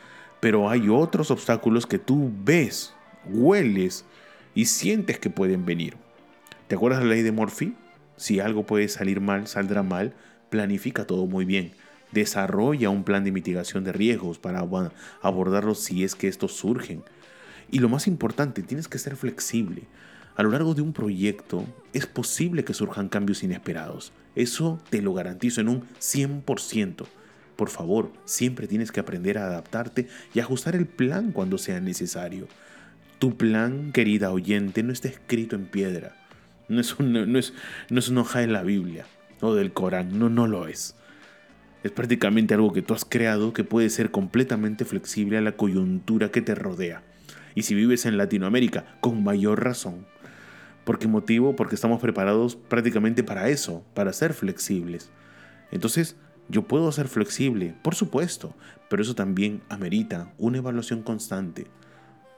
pero 0.43 0.69
hay 0.69 0.89
otros 0.89 1.31
obstáculos 1.31 1.87
que 1.87 2.01
tú 2.01 2.33
ves, 2.43 2.93
hueles 3.27 4.05
y 4.57 4.65
sientes 4.65 5.21
que 5.21 5.31
pueden 5.31 5.65
venir. 5.65 5.97
¿Te 6.67 6.75
acuerdas 6.75 6.99
de 6.99 7.07
la 7.07 7.15
ley 7.15 7.23
de 7.23 7.31
Murphy? 7.31 7.77
Si 8.17 8.41
algo 8.41 8.67
puede 8.67 8.89
salir 8.89 9.21
mal, 9.21 9.47
saldrá 9.47 9.85
mal, 9.85 10.15
planifica 10.51 11.07
todo 11.07 11.27
muy 11.27 11.45
bien. 11.45 11.75
Desarrolla 12.11 12.91
un 12.91 13.05
plan 13.05 13.23
de 13.23 13.31
mitigación 13.31 13.85
de 13.85 13.93
riesgos 13.93 14.41
para 14.41 14.67
abordarlos 15.23 15.79
si 15.79 16.03
es 16.03 16.17
que 16.17 16.27
estos 16.27 16.55
surgen. 16.55 17.05
Y 17.71 17.79
lo 17.79 17.89
más 17.89 18.09
importante, 18.09 18.65
tienes 18.65 18.89
que 18.89 18.99
ser 18.99 19.15
flexible. 19.15 19.85
A 20.35 20.43
lo 20.43 20.51
largo 20.51 20.75
de 20.75 20.83
un 20.83 20.93
proyecto 20.93 21.65
es 21.93 22.07
posible 22.07 22.65
que 22.65 22.75
surjan 22.75 23.09
cambios 23.09 23.45
inesperados. 23.45 24.13
Eso 24.35 24.81
te 24.91 25.03
lo 25.03 25.15
garantizo 25.15 25.61
en 25.61 25.69
un 25.69 25.83
100%. 26.01 27.07
Por 27.57 27.69
favor, 27.69 28.13
siempre 28.25 28.67
tienes 28.67 28.93
que 28.93 29.01
aprender 29.01 29.39
a 29.39 29.47
adaptarte 29.47 30.09
y 30.35 30.41
ajustar 30.41 30.75
el 30.75 30.87
plan 30.87 31.33
cuando 31.33 31.59
sea 31.59 31.81
necesario. 31.81 32.49
Tu 33.19 33.37
plan, 33.37 33.93
querida 33.93 34.31
oyente, 34.31 34.83
no 34.83 34.93
está 34.93 35.09
escrito 35.09 35.57
en 35.57 35.67
piedra. 35.67 36.17
No 36.69 36.81
es, 36.81 36.97
es, 36.99 37.53
no 37.91 37.99
es 37.99 38.09
una 38.09 38.21
hoja 38.23 38.43
en 38.43 38.53
la 38.53 38.63
Biblia 38.63 39.07
o 39.41 39.55
del 39.55 39.73
Corán. 39.73 40.19
No, 40.19 40.29
no 40.29 40.47
lo 40.47 40.67
es. 40.67 40.97
Es 41.83 41.91
prácticamente 41.91 42.55
algo 42.55 42.73
que 42.73 42.83
tú 42.83 42.95
has 42.95 43.05
creado 43.05 43.53
que 43.53 43.65
puede 43.65 43.91
ser 43.91 44.11
completamente 44.11 44.85
flexible 44.85 45.37
a 45.37 45.41
la 45.41 45.53
coyuntura 45.53 46.31
que 46.31 46.41
te 46.41 46.55
rodea. 46.55 47.03
Y 47.55 47.63
si 47.63 47.75
vives 47.75 48.07
en 48.07 48.17
Latinoamérica, 48.17 48.97
con 49.01 49.23
mayor 49.23 49.63
razón. 49.63 50.07
¿Por 50.85 50.99
qué 50.99 51.07
motivo? 51.07 51.55
Porque 51.55 51.75
estamos 51.75 52.01
preparados 52.01 52.57
prácticamente 52.57 53.23
para 53.23 53.49
eso, 53.49 53.85
para 53.95 54.13
ser 54.13 54.33
flexibles. 54.33 55.11
Entonces, 55.71 56.17
yo 56.49 56.63
puedo 56.63 56.91
ser 56.93 57.09
flexible, 57.09 57.75
por 57.83 57.95
supuesto, 57.95 58.55
pero 58.89 59.03
eso 59.03 59.15
también 59.15 59.63
amerita 59.69 60.33
una 60.39 60.59
evaluación 60.59 61.03
constante. 61.03 61.67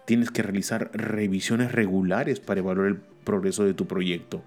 Tienes 0.06 0.30
que 0.30 0.42
realizar 0.42 0.90
revisiones 0.92 1.72
regulares 1.72 2.38
para 2.40 2.60
evaluar 2.60 2.88
el 2.88 2.96
progreso 3.24 3.64
de 3.64 3.74
tu 3.74 3.86
proyecto. 3.86 4.42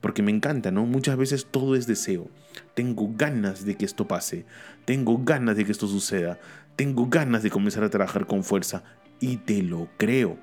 Porque 0.00 0.22
me 0.22 0.30
encanta, 0.30 0.70
¿no? 0.70 0.86
Muchas 0.86 1.16
veces 1.16 1.46
todo 1.50 1.74
es 1.74 1.86
deseo. 1.86 2.28
Tengo 2.74 3.10
ganas 3.16 3.64
de 3.64 3.76
que 3.76 3.84
esto 3.84 4.06
pase. 4.06 4.44
Tengo 4.84 5.18
ganas 5.24 5.56
de 5.56 5.64
que 5.64 5.72
esto 5.72 5.88
suceda. 5.88 6.38
Tengo 6.76 7.08
ganas 7.08 7.42
de 7.42 7.50
comenzar 7.50 7.82
a 7.82 7.90
trabajar 7.90 8.26
con 8.26 8.44
fuerza. 8.44 8.84
Y 9.18 9.38
te 9.38 9.62
lo 9.62 9.88
creo. 9.96 10.38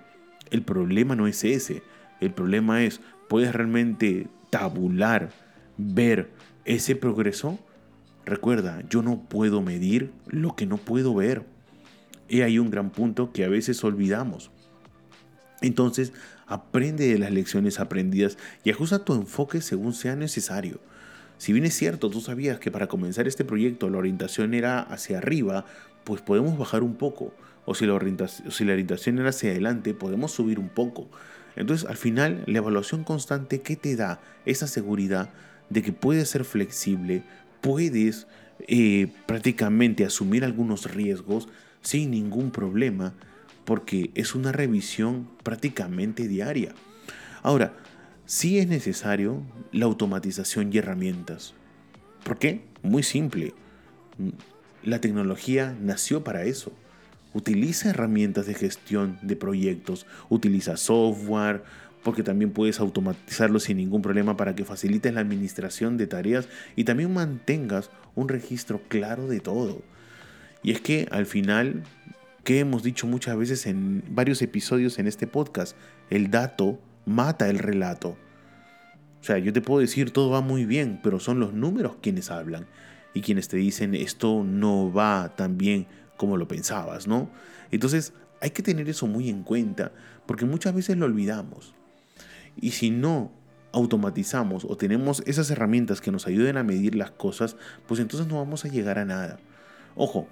El 0.52 0.64
problema 0.64 1.16
no 1.16 1.28
es 1.28 1.44
ese. 1.46 1.84
El 2.20 2.32
problema 2.34 2.84
es, 2.84 3.00
¿puedes 3.30 3.54
realmente 3.56 4.28
tabular, 4.50 5.30
ver 5.78 6.32
ese 6.66 6.96
progreso? 6.96 7.58
Recuerda, 8.26 8.82
yo 8.90 9.02
no 9.02 9.22
puedo 9.22 9.62
medir 9.62 10.12
lo 10.28 10.56
que 10.56 10.66
no 10.66 10.78
puedo 10.78 11.14
ver. 11.14 11.46
He 12.28 12.44
ahí 12.44 12.58
un 12.58 12.72
gran 12.72 12.90
punto 12.90 13.32
que 13.32 13.46
a 13.46 13.50
veces 13.50 13.84
olvidamos. 13.84 14.50
Entonces, 15.62 16.12
aprende 16.48 17.08
de 17.08 17.20
las 17.20 17.32
lecciones 17.32 17.80
aprendidas 17.80 18.38
y 18.64 18.72
ajusta 18.72 19.06
tu 19.06 19.14
enfoque 19.14 19.62
según 19.62 19.94
sea 19.94 20.16
necesario. 20.16 20.80
Si 21.38 21.54
bien 21.54 21.66
es 21.66 21.76
cierto, 21.76 22.10
tú 22.10 22.22
sabías 22.22 22.60
que 22.60 22.72
para 22.72 22.88
comenzar 22.88 23.28
este 23.28 23.46
proyecto 23.46 23.90
la 23.90 23.98
orientación 23.98 24.54
era 24.54 24.80
hacia 24.80 25.18
arriba, 25.18 25.66
pues 26.04 26.22
podemos 26.22 26.58
bajar 26.58 26.82
un 26.82 26.96
poco. 26.96 27.34
O 27.66 27.76
si 27.76 27.86
la 27.86 27.94
orientación, 27.94 28.52
si 28.52 28.64
la 28.64 28.74
orientación 28.74 29.20
era 29.20 29.30
hacia 29.30 29.52
adelante, 29.52 29.94
podemos 29.94 30.32
subir 30.32 30.60
un 30.60 30.70
poco. 30.70 31.08
Entonces, 31.56 31.88
al 31.90 31.98
final, 31.98 32.44
la 32.48 32.58
evaluación 32.60 33.04
constante 33.04 33.62
que 33.62 33.76
te 33.76 33.96
da 33.96 34.20
esa 34.46 34.68
seguridad 34.68 35.30
de 35.70 35.82
que 35.82 35.94
puedes 35.94 36.30
ser 36.30 36.46
flexible, 36.46 37.24
puedes 37.66 38.28
eh, 38.68 39.08
prácticamente 39.26 40.06
asumir 40.06 40.46
algunos 40.46 40.94
riesgos 40.94 41.50
sin 41.82 42.12
ningún 42.12 42.52
problema 42.52 43.16
porque 43.66 44.12
es 44.14 44.36
una 44.36 44.52
revisión 44.52 45.28
prácticamente 45.42 46.28
diaria. 46.28 46.76
Ahora, 47.42 47.74
sí 48.28 48.60
es 48.60 48.68
necesario 48.68 49.42
la 49.72 49.86
automatización 49.86 50.72
y 50.72 50.78
herramientas. 50.78 51.56
¿Por 52.24 52.38
qué? 52.38 52.62
Muy 52.84 53.02
simple. 53.02 53.56
La 54.84 55.02
tecnología 55.02 55.76
nació 55.82 56.24
para 56.24 56.44
eso. 56.44 56.72
Utiliza 57.34 57.90
herramientas 57.90 58.46
de 58.46 58.54
gestión 58.54 59.18
de 59.24 59.36
proyectos, 59.36 60.06
utiliza 60.30 60.78
software, 60.78 61.64
porque 62.06 62.22
también 62.22 62.52
puedes 62.52 62.80
automatizarlo 62.80 63.60
sin 63.60 63.78
ningún 63.78 64.04
problema 64.04 64.38
para 64.38 64.56
que 64.56 64.64
facilites 64.64 65.12
la 65.12 65.22
administración 65.22 65.98
de 65.98 66.06
tareas 66.06 66.48
y 66.76 66.84
también 66.84 67.12
mantengas 67.12 67.90
un 68.14 68.30
registro 68.30 68.80
claro 68.90 69.28
de 69.28 69.40
todo. 69.40 69.82
Y 70.62 70.70
es 70.70 70.82
que 70.82 71.08
al 71.10 71.26
final, 71.26 71.82
que 72.44 72.60
hemos 72.60 72.84
dicho 72.84 73.08
muchas 73.08 73.36
veces 73.36 73.66
en 73.66 74.04
varios 74.08 74.44
episodios 74.44 75.00
en 75.00 75.08
este 75.08 75.26
podcast, 75.26 75.76
el 76.12 76.30
dato 76.30 76.80
mata 77.08 77.50
el 77.50 77.58
relato. 77.58 78.10
O 79.20 79.24
sea, 79.24 79.40
yo 79.40 79.52
te 79.52 79.62
puedo 79.62 79.80
decir 79.80 80.12
todo 80.12 80.30
va 80.30 80.42
muy 80.42 80.68
bien, 80.68 81.00
pero 81.02 81.20
son 81.20 81.40
los 81.40 81.54
números 81.54 81.96
quienes 82.04 82.30
hablan 82.30 82.68
y 83.16 83.22
quienes 83.22 83.48
te 83.48 83.58
dicen 83.58 83.96
esto 83.96 84.44
no 84.44 84.94
va 84.94 85.34
tan 85.36 85.58
bien 85.58 85.88
como 86.18 86.38
lo 86.38 86.48
pensabas, 86.48 87.08
¿no? 87.08 87.32
Entonces 87.72 88.14
hay 88.42 88.52
que 88.52 88.62
tener 88.62 88.88
eso 88.90 89.08
muy 89.08 89.28
en 89.28 89.42
cuenta 89.42 89.92
porque 90.28 90.46
muchas 90.46 90.76
veces 90.76 90.98
lo 90.98 91.08
olvidamos. 91.08 91.74
Y 92.60 92.72
si 92.72 92.90
no 92.90 93.32
automatizamos 93.72 94.66
o 94.66 94.78
tenemos 94.78 95.22
esas 95.26 95.52
herramientas 95.52 96.00
que 96.00 96.12
nos 96.12 96.28
ayuden 96.28 96.58
a 96.58 96.64
medir 96.64 96.96
las 96.96 97.12
cosas, 97.12 97.58
pues 97.88 98.00
entonces 98.00 98.28
no 98.28 98.38
vamos 98.38 98.64
a 98.66 98.70
llegar 98.70 98.98
a 98.98 99.06
nada. 99.06 99.38
Ojo, 99.96 100.28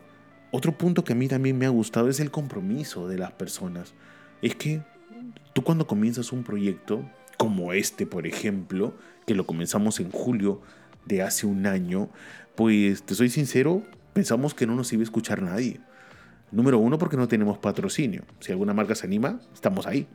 otro 0.52 0.78
punto 0.78 1.04
que 1.04 1.14
a 1.14 1.16
mí 1.16 1.28
también 1.28 1.58
me 1.58 1.66
ha 1.66 1.70
gustado 1.70 2.10
es 2.10 2.20
el 2.20 2.32
compromiso 2.32 3.08
de 3.08 3.18
las 3.18 3.32
personas. 3.32 3.94
Es 4.42 4.56
que 4.56 4.82
tú 5.54 5.64
cuando 5.64 5.88
comienzas 5.88 6.32
un 6.32 6.44
proyecto, 6.44 7.04
como 7.38 7.74
este 7.74 8.06
por 8.06 8.28
ejemplo, 8.28 8.94
que 9.26 9.36
lo 9.36 9.46
comenzamos 9.46 10.00
en 10.00 10.12
julio 10.12 10.62
de 11.06 11.22
hace 11.22 11.46
un 11.46 11.66
año, 11.66 12.10
pues 12.56 13.04
te 13.04 13.16
soy 13.16 13.30
sincero, 13.30 13.84
pensamos 14.14 14.54
que 14.54 14.68
no 14.68 14.76
nos 14.76 14.94
iba 14.94 15.02
a 15.02 15.04
escuchar 15.04 15.42
nadie. 15.42 15.82
Número 16.52 16.78
uno, 16.78 17.00
porque 17.00 17.18
no 17.18 17.28
tenemos 17.28 17.58
patrocinio. 17.58 18.24
Si 18.40 18.52
alguna 18.52 18.74
marca 18.74 18.94
se 18.94 19.08
anima, 19.08 19.42
estamos 19.54 19.88
ahí. 19.88 20.08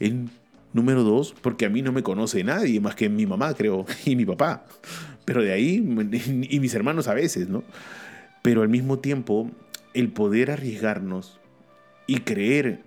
En 0.00 0.28
número 0.72 1.02
dos, 1.02 1.34
porque 1.40 1.66
a 1.66 1.68
mí 1.68 1.82
no 1.82 1.92
me 1.92 2.02
conoce 2.02 2.44
nadie 2.44 2.80
más 2.80 2.94
que 2.94 3.08
mi 3.08 3.26
mamá, 3.26 3.54
creo, 3.54 3.86
y 4.04 4.16
mi 4.16 4.24
papá. 4.24 4.64
Pero 5.24 5.42
de 5.42 5.52
ahí, 5.52 5.76
y 6.50 6.60
mis 6.60 6.74
hermanos 6.74 7.08
a 7.08 7.14
veces, 7.14 7.48
¿no? 7.48 7.64
Pero 8.42 8.62
al 8.62 8.68
mismo 8.68 8.98
tiempo, 8.98 9.50
el 9.94 10.10
poder 10.10 10.50
arriesgarnos 10.50 11.38
y 12.06 12.20
creer 12.20 12.82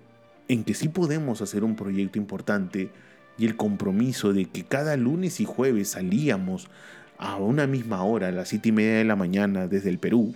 en 0.48 0.64
que 0.64 0.74
sí 0.74 0.88
podemos 0.88 1.40
hacer 1.40 1.64
un 1.64 1.76
proyecto 1.76 2.18
importante 2.18 2.90
y 3.38 3.46
el 3.46 3.56
compromiso 3.56 4.32
de 4.32 4.46
que 4.46 4.64
cada 4.64 4.96
lunes 4.96 5.40
y 5.40 5.44
jueves 5.44 5.90
salíamos 5.90 6.68
a 7.18 7.36
una 7.36 7.66
misma 7.66 8.02
hora, 8.02 8.28
a 8.28 8.32
las 8.32 8.48
siete 8.48 8.70
y 8.70 8.72
media 8.72 8.98
de 8.98 9.04
la 9.04 9.16
mañana 9.16 9.68
desde 9.68 9.90
el 9.90 9.98
Perú, 9.98 10.34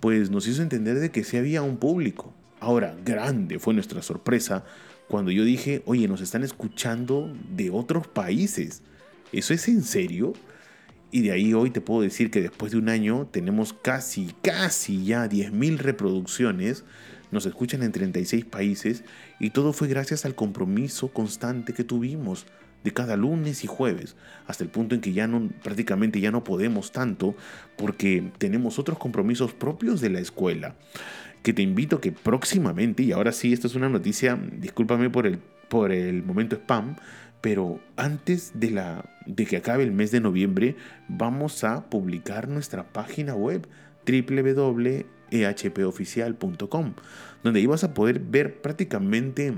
pues 0.00 0.30
nos 0.30 0.46
hizo 0.48 0.62
entender 0.62 0.98
de 0.98 1.10
que 1.10 1.24
sí 1.24 1.36
había 1.36 1.62
un 1.62 1.76
público. 1.76 2.34
Ahora, 2.60 2.96
grande 3.04 3.58
fue 3.58 3.74
nuestra 3.74 4.02
sorpresa 4.02 4.64
cuando 5.08 5.30
yo 5.30 5.44
dije, 5.44 5.82
oye, 5.86 6.08
nos 6.08 6.20
están 6.20 6.42
escuchando 6.42 7.32
de 7.50 7.70
otros 7.70 8.06
países. 8.06 8.82
¿Eso 9.32 9.54
es 9.54 9.68
en 9.68 9.82
serio? 9.82 10.32
Y 11.10 11.22
de 11.22 11.32
ahí 11.32 11.54
hoy 11.54 11.70
te 11.70 11.80
puedo 11.80 12.00
decir 12.00 12.30
que 12.30 12.40
después 12.40 12.72
de 12.72 12.78
un 12.78 12.88
año 12.88 13.28
tenemos 13.30 13.72
casi, 13.72 14.34
casi 14.42 15.04
ya 15.04 15.26
10.000 15.26 15.78
reproducciones. 15.78 16.84
Nos 17.30 17.46
escuchan 17.46 17.82
en 17.82 17.92
36 17.92 18.44
países 18.44 19.04
y 19.38 19.50
todo 19.50 19.72
fue 19.72 19.88
gracias 19.88 20.24
al 20.24 20.34
compromiso 20.34 21.08
constante 21.08 21.72
que 21.72 21.84
tuvimos 21.84 22.46
de 22.84 22.92
cada 22.92 23.16
lunes 23.16 23.64
y 23.64 23.66
jueves, 23.66 24.14
hasta 24.46 24.62
el 24.62 24.70
punto 24.70 24.94
en 24.94 25.00
que 25.00 25.12
ya 25.12 25.26
no, 25.26 25.48
prácticamente 25.62 26.20
ya 26.20 26.30
no 26.30 26.44
podemos 26.44 26.92
tanto 26.92 27.34
porque 27.76 28.30
tenemos 28.38 28.78
otros 28.78 28.98
compromisos 28.98 29.54
propios 29.54 30.02
de 30.02 30.10
la 30.10 30.20
escuela, 30.20 30.76
que 31.44 31.52
te 31.52 31.62
invito 31.62 32.00
que 32.00 32.10
próximamente, 32.10 33.04
y 33.04 33.12
ahora 33.12 33.30
sí, 33.30 33.52
esto 33.52 33.66
es 33.66 33.74
una 33.74 33.90
noticia, 33.90 34.40
discúlpame 34.56 35.10
por 35.10 35.26
el, 35.26 35.40
por 35.68 35.92
el 35.92 36.22
momento 36.22 36.56
spam, 36.56 36.96
pero 37.42 37.80
antes 37.96 38.52
de, 38.54 38.70
la, 38.70 39.04
de 39.26 39.44
que 39.44 39.58
acabe 39.58 39.84
el 39.84 39.92
mes 39.92 40.10
de 40.10 40.20
noviembre, 40.20 40.76
vamos 41.06 41.62
a 41.62 41.90
publicar 41.90 42.48
nuestra 42.48 42.94
página 42.94 43.34
web 43.34 43.68
www.ehpoficial.com, 44.06 46.94
donde 47.42 47.60
ahí 47.60 47.66
vas 47.66 47.84
a 47.84 47.92
poder 47.92 48.20
ver 48.20 48.62
prácticamente 48.62 49.52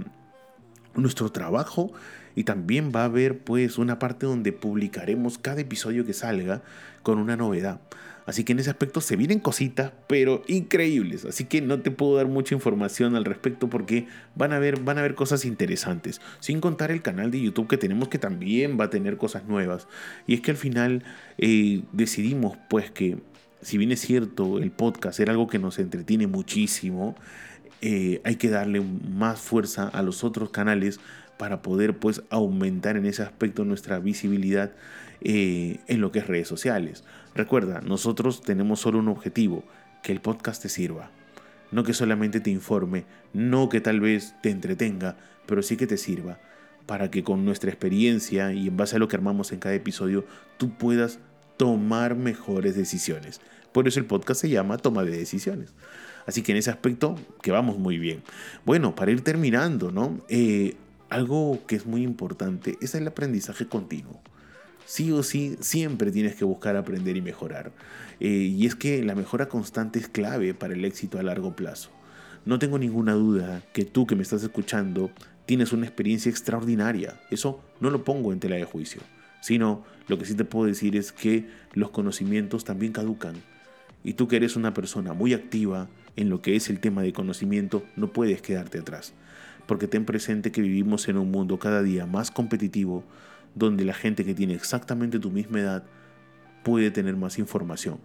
nuestro 0.96 1.30
trabajo 1.30 1.92
y 2.36 2.44
también 2.44 2.92
va 2.94 3.00
a 3.02 3.06
haber 3.06 3.38
pues 3.38 3.78
una 3.78 3.98
parte 3.98 4.26
donde 4.26 4.52
publicaremos 4.52 5.38
cada 5.38 5.62
episodio 5.62 6.04
que 6.04 6.12
salga 6.12 6.62
con 7.02 7.18
una 7.18 7.36
novedad. 7.36 7.80
Así 8.26 8.42
que 8.42 8.52
en 8.52 8.58
ese 8.58 8.70
aspecto 8.70 9.00
se 9.00 9.16
vienen 9.16 9.38
cositas, 9.38 9.92
pero 10.08 10.42
increíbles. 10.48 11.24
Así 11.24 11.44
que 11.44 11.62
no 11.62 11.80
te 11.80 11.92
puedo 11.92 12.16
dar 12.16 12.26
mucha 12.26 12.54
información 12.54 13.14
al 13.14 13.24
respecto 13.24 13.70
porque 13.70 14.08
van 14.34 14.52
a 14.52 14.56
haber, 14.56 14.80
van 14.80 14.98
a 14.98 15.00
haber 15.00 15.14
cosas 15.14 15.44
interesantes. 15.44 16.20
Sin 16.40 16.60
contar 16.60 16.90
el 16.90 17.02
canal 17.02 17.30
de 17.30 17.40
YouTube 17.40 17.68
que 17.68 17.78
tenemos 17.78 18.08
que 18.08 18.18
también 18.18 18.78
va 18.78 18.86
a 18.86 18.90
tener 18.90 19.16
cosas 19.16 19.44
nuevas. 19.46 19.86
Y 20.26 20.34
es 20.34 20.40
que 20.40 20.50
al 20.50 20.56
final 20.56 21.04
eh, 21.38 21.82
decidimos 21.92 22.58
pues 22.68 22.90
que 22.90 23.18
si 23.62 23.78
bien 23.78 23.92
es 23.92 24.00
cierto 24.00 24.58
el 24.58 24.72
podcast 24.72 25.20
era 25.20 25.32
algo 25.32 25.46
que 25.46 25.60
nos 25.60 25.78
entretiene 25.78 26.26
muchísimo, 26.26 27.14
eh, 27.80 28.20
hay 28.24 28.36
que 28.36 28.48
darle 28.48 28.80
más 28.80 29.40
fuerza 29.40 29.88
a 29.88 30.02
los 30.02 30.24
otros 30.24 30.50
canales 30.50 30.98
para 31.38 31.62
poder 31.62 31.98
pues 31.98 32.22
aumentar 32.30 32.96
en 32.96 33.06
ese 33.06 33.22
aspecto 33.22 33.64
nuestra 33.64 33.98
visibilidad 33.98 34.72
eh, 35.20 35.80
en 35.86 36.00
lo 36.00 36.12
que 36.12 36.20
es 36.20 36.26
redes 36.26 36.48
sociales. 36.48 37.04
Recuerda, 37.34 37.80
nosotros 37.80 38.42
tenemos 38.42 38.80
solo 38.80 38.98
un 38.98 39.08
objetivo, 39.08 39.64
que 40.02 40.12
el 40.12 40.20
podcast 40.20 40.62
te 40.62 40.68
sirva. 40.68 41.10
No 41.72 41.82
que 41.82 41.94
solamente 41.94 42.40
te 42.40 42.50
informe, 42.50 43.04
no 43.32 43.68
que 43.68 43.80
tal 43.80 44.00
vez 44.00 44.34
te 44.42 44.50
entretenga, 44.50 45.16
pero 45.46 45.62
sí 45.62 45.76
que 45.76 45.86
te 45.86 45.96
sirva 45.96 46.38
para 46.86 47.10
que 47.10 47.24
con 47.24 47.44
nuestra 47.44 47.70
experiencia 47.70 48.52
y 48.52 48.68
en 48.68 48.76
base 48.76 48.96
a 48.96 48.98
lo 48.98 49.08
que 49.08 49.16
armamos 49.16 49.52
en 49.52 49.58
cada 49.58 49.74
episodio, 49.74 50.24
tú 50.56 50.70
puedas 50.70 51.18
tomar 51.56 52.14
mejores 52.14 52.76
decisiones. 52.76 53.40
Por 53.72 53.88
eso 53.88 53.98
el 53.98 54.06
podcast 54.06 54.40
se 54.40 54.48
llama 54.48 54.78
Toma 54.78 55.04
de 55.04 55.10
Decisiones. 55.10 55.74
Así 56.26 56.42
que 56.42 56.52
en 56.52 56.58
ese 56.58 56.70
aspecto, 56.70 57.16
que 57.42 57.52
vamos 57.52 57.78
muy 57.78 57.98
bien. 57.98 58.22
Bueno, 58.64 58.94
para 58.94 59.10
ir 59.10 59.22
terminando, 59.22 59.92
¿no? 59.92 60.20
Eh, 60.28 60.76
algo 61.08 61.60
que 61.66 61.76
es 61.76 61.86
muy 61.86 62.02
importante 62.02 62.76
es 62.80 62.94
el 62.94 63.06
aprendizaje 63.06 63.66
continuo. 63.66 64.20
Sí 64.84 65.10
o 65.12 65.22
sí, 65.22 65.56
siempre 65.60 66.12
tienes 66.12 66.36
que 66.36 66.44
buscar 66.44 66.76
aprender 66.76 67.16
y 67.16 67.22
mejorar. 67.22 67.72
Eh, 68.20 68.28
y 68.28 68.66
es 68.66 68.76
que 68.76 69.02
la 69.02 69.14
mejora 69.14 69.48
constante 69.48 69.98
es 69.98 70.08
clave 70.08 70.54
para 70.54 70.74
el 70.74 70.84
éxito 70.84 71.18
a 71.18 71.22
largo 71.22 71.56
plazo. 71.56 71.90
No 72.44 72.58
tengo 72.58 72.78
ninguna 72.78 73.14
duda 73.14 73.62
que 73.72 73.84
tú 73.84 74.06
que 74.06 74.14
me 74.14 74.22
estás 74.22 74.42
escuchando 74.44 75.10
tienes 75.44 75.72
una 75.72 75.86
experiencia 75.86 76.30
extraordinaria. 76.30 77.20
Eso 77.30 77.60
no 77.80 77.90
lo 77.90 78.04
pongo 78.04 78.32
en 78.32 78.38
tela 78.38 78.56
de 78.56 78.64
juicio. 78.64 79.02
Sino 79.40 79.84
lo 80.08 80.18
que 80.18 80.24
sí 80.24 80.34
te 80.34 80.44
puedo 80.44 80.66
decir 80.66 80.96
es 80.96 81.12
que 81.12 81.48
los 81.72 81.90
conocimientos 81.90 82.64
también 82.64 82.92
caducan. 82.92 83.34
Y 84.04 84.14
tú 84.14 84.28
que 84.28 84.36
eres 84.36 84.54
una 84.54 84.72
persona 84.72 85.12
muy 85.12 85.34
activa 85.34 85.88
en 86.14 86.30
lo 86.30 86.40
que 86.42 86.54
es 86.54 86.70
el 86.70 86.78
tema 86.78 87.02
de 87.02 87.12
conocimiento, 87.12 87.84
no 87.96 88.12
puedes 88.12 88.40
quedarte 88.40 88.78
atrás 88.78 89.14
porque 89.66 89.88
ten 89.88 90.04
presente 90.04 90.52
que 90.52 90.62
vivimos 90.62 91.08
en 91.08 91.18
un 91.18 91.30
mundo 91.30 91.58
cada 91.58 91.82
día 91.82 92.06
más 92.06 92.30
competitivo, 92.30 93.04
donde 93.54 93.84
la 93.84 93.94
gente 93.94 94.24
que 94.24 94.34
tiene 94.34 94.54
exactamente 94.54 95.18
tu 95.18 95.30
misma 95.30 95.60
edad 95.60 95.84
puede 96.62 96.90
tener 96.90 97.16
más 97.16 97.38
información. 97.38 97.98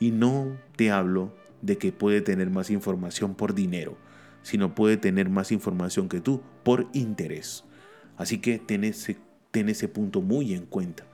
Y 0.00 0.10
no 0.10 0.56
te 0.76 0.90
hablo 0.90 1.34
de 1.62 1.78
que 1.78 1.92
puede 1.92 2.20
tener 2.20 2.50
más 2.50 2.70
información 2.70 3.34
por 3.34 3.54
dinero, 3.54 3.96
sino 4.42 4.74
puede 4.74 4.96
tener 4.96 5.28
más 5.28 5.50
información 5.50 6.08
que 6.08 6.20
tú 6.20 6.42
por 6.62 6.86
interés. 6.92 7.64
Así 8.16 8.38
que 8.38 8.58
ten 8.58 8.84
ese, 8.84 9.16
ten 9.50 9.68
ese 9.68 9.88
punto 9.88 10.20
muy 10.20 10.54
en 10.54 10.66
cuenta. 10.66 11.04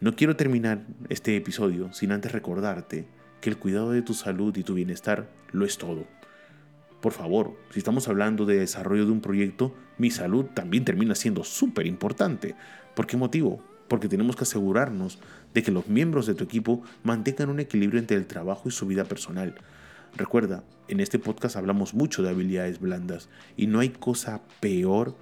No 0.00 0.16
quiero 0.16 0.36
terminar 0.36 0.82
este 1.08 1.36
episodio 1.36 1.92
sin 1.92 2.12
antes 2.12 2.32
recordarte 2.32 3.06
que 3.40 3.50
el 3.50 3.58
cuidado 3.58 3.90
de 3.92 4.02
tu 4.02 4.14
salud 4.14 4.56
y 4.56 4.62
tu 4.62 4.74
bienestar 4.74 5.28
lo 5.52 5.64
es 5.64 5.78
todo. 5.78 6.04
Por 7.04 7.12
favor, 7.12 7.54
si 7.68 7.80
estamos 7.80 8.08
hablando 8.08 8.46
de 8.46 8.60
desarrollo 8.60 9.04
de 9.04 9.12
un 9.12 9.20
proyecto, 9.20 9.74
mi 9.98 10.10
salud 10.10 10.46
también 10.54 10.86
termina 10.86 11.14
siendo 11.14 11.44
súper 11.44 11.86
importante. 11.86 12.54
¿Por 12.94 13.06
qué 13.06 13.18
motivo? 13.18 13.62
Porque 13.88 14.08
tenemos 14.08 14.36
que 14.36 14.44
asegurarnos 14.44 15.18
de 15.52 15.62
que 15.62 15.70
los 15.70 15.86
miembros 15.86 16.24
de 16.24 16.32
tu 16.34 16.44
equipo 16.44 16.82
mantengan 17.02 17.50
un 17.50 17.60
equilibrio 17.60 18.00
entre 18.00 18.16
el 18.16 18.26
trabajo 18.26 18.70
y 18.70 18.72
su 18.72 18.86
vida 18.86 19.04
personal. 19.04 19.54
Recuerda, 20.16 20.64
en 20.88 21.00
este 21.00 21.18
podcast 21.18 21.56
hablamos 21.56 21.92
mucho 21.92 22.22
de 22.22 22.30
habilidades 22.30 22.80
blandas 22.80 23.28
y 23.54 23.66
no 23.66 23.80
hay 23.80 23.90
cosa 23.90 24.40
peor 24.60 25.14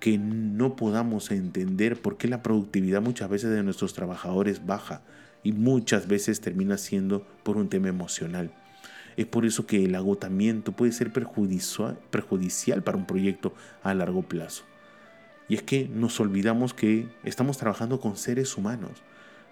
que 0.00 0.18
no 0.18 0.74
podamos 0.74 1.30
entender 1.30 2.02
por 2.02 2.16
qué 2.16 2.26
la 2.26 2.42
productividad 2.42 3.00
muchas 3.00 3.30
veces 3.30 3.50
de 3.50 3.62
nuestros 3.62 3.94
trabajadores 3.94 4.66
baja 4.66 5.02
y 5.44 5.52
muchas 5.52 6.08
veces 6.08 6.40
termina 6.40 6.78
siendo 6.78 7.24
por 7.44 7.58
un 7.58 7.68
tema 7.68 7.86
emocional. 7.86 8.52
Es 9.16 9.26
por 9.26 9.44
eso 9.44 9.66
que 9.66 9.84
el 9.84 9.94
agotamiento 9.94 10.72
puede 10.72 10.92
ser 10.92 11.12
perjudicial, 11.12 12.82
para 12.82 12.96
un 12.96 13.06
proyecto 13.06 13.54
a 13.82 13.94
largo 13.94 14.22
plazo. 14.22 14.64
Y 15.48 15.54
es 15.54 15.62
que 15.62 15.88
nos 15.88 16.18
olvidamos 16.20 16.74
que 16.74 17.08
estamos 17.24 17.58
trabajando 17.58 18.00
con 18.00 18.16
seres 18.16 18.56
humanos, 18.56 19.02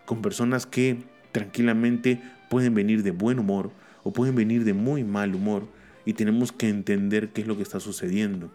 con 0.07 0.23
personas 0.23 0.67
que 0.67 1.03
tranquilamente 1.33 2.21
pueden 2.49 2.75
venir 2.75 3.03
de 3.03 3.11
buen 3.11 3.39
humor 3.39 3.71
o 4.03 4.13
pueden 4.13 4.35
venir 4.35 4.65
de 4.65 4.73
muy 4.73 5.05
mal 5.05 5.35
humor 5.35 5.69
y 6.05 6.15
tenemos 6.15 6.53
que 6.53 6.69
entender 6.69 7.29
qué 7.31 7.43
es 7.43 7.47
lo 7.47 7.57
que 7.57 7.63
está 7.63 7.81
sucediendo. 7.81 8.51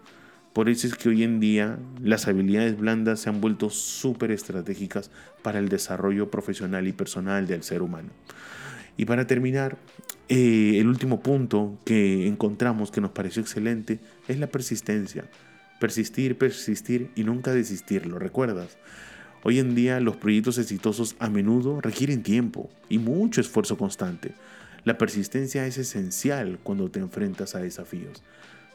Por 0.53 0.69
eso 0.69 0.87
es 0.87 0.95
que 0.95 1.09
hoy 1.09 1.23
en 1.23 1.39
día 1.39 1.77
las 2.01 2.27
habilidades 2.27 2.77
blandas 2.77 3.19
se 3.19 3.29
han 3.29 3.41
vuelto 3.41 3.69
súper 3.69 4.31
estratégicas 4.31 5.11
para 5.41 5.59
el 5.59 5.67
desarrollo 5.67 6.31
profesional 6.31 6.87
y 6.87 6.93
personal 6.93 7.45
del 7.45 7.61
ser 7.61 7.81
humano. 7.81 8.09
Y 8.97 9.05
para 9.05 9.27
terminar, 9.27 9.77
eh, 10.29 10.77
el 10.79 10.87
último 10.87 11.21
punto 11.21 11.77
que 11.85 12.27
encontramos 12.27 12.91
que 12.91 13.01
nos 13.01 13.11
pareció 13.11 13.41
excelente 13.41 13.99
es 14.27 14.39
la 14.39 14.47
persistencia. 14.47 15.25
Persistir, 15.79 16.37
persistir 16.37 17.11
y 17.15 17.23
nunca 17.23 17.53
desistir, 17.53 18.05
¿lo 18.05 18.17
recuerdas? 18.17 18.77
Hoy 19.43 19.59
en 19.59 19.75
día 19.75 19.99
los 19.99 20.15
proyectos 20.15 20.57
exitosos 20.57 21.15
a 21.19 21.29
menudo 21.29 21.79
requieren 21.81 22.23
tiempo 22.23 22.69
y 22.89 22.97
mucho 22.97 23.41
esfuerzo 23.41 23.77
constante. 23.77 24.31
La 24.85 24.97
persistencia 24.97 25.67
es 25.67 25.77
esencial 25.77 26.59
cuando 26.63 26.89
te 26.89 26.99
enfrentas 26.99 27.53
a 27.55 27.59
desafíos. 27.59 28.23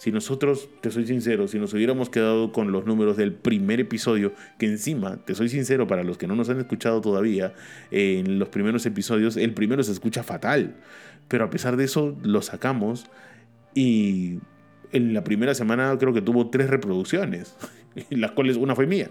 Si 0.00 0.10
nosotros, 0.10 0.70
te 0.80 0.90
soy 0.90 1.06
sincero, 1.06 1.46
si 1.46 1.58
nos 1.58 1.74
hubiéramos 1.74 2.08
quedado 2.08 2.52
con 2.52 2.72
los 2.72 2.86
números 2.86 3.18
del 3.18 3.34
primer 3.34 3.80
episodio, 3.80 4.32
que 4.58 4.64
encima, 4.64 5.18
te 5.18 5.34
soy 5.34 5.50
sincero, 5.50 5.86
para 5.86 6.04
los 6.04 6.16
que 6.16 6.26
no 6.26 6.34
nos 6.34 6.48
han 6.48 6.58
escuchado 6.58 7.02
todavía, 7.02 7.52
en 7.90 8.38
los 8.38 8.48
primeros 8.48 8.86
episodios, 8.86 9.36
el 9.36 9.52
primero 9.52 9.82
se 9.82 9.92
escucha 9.92 10.22
fatal. 10.22 10.76
Pero 11.28 11.44
a 11.44 11.50
pesar 11.50 11.76
de 11.76 11.84
eso, 11.84 12.16
lo 12.22 12.40
sacamos 12.40 13.10
y 13.74 14.38
en 14.92 15.12
la 15.12 15.22
primera 15.22 15.54
semana 15.54 15.94
creo 15.98 16.14
que 16.14 16.22
tuvo 16.22 16.48
tres 16.48 16.70
reproducciones, 16.70 17.54
las 18.08 18.30
cuales 18.30 18.56
una 18.56 18.74
fue 18.74 18.86
mía. 18.86 19.10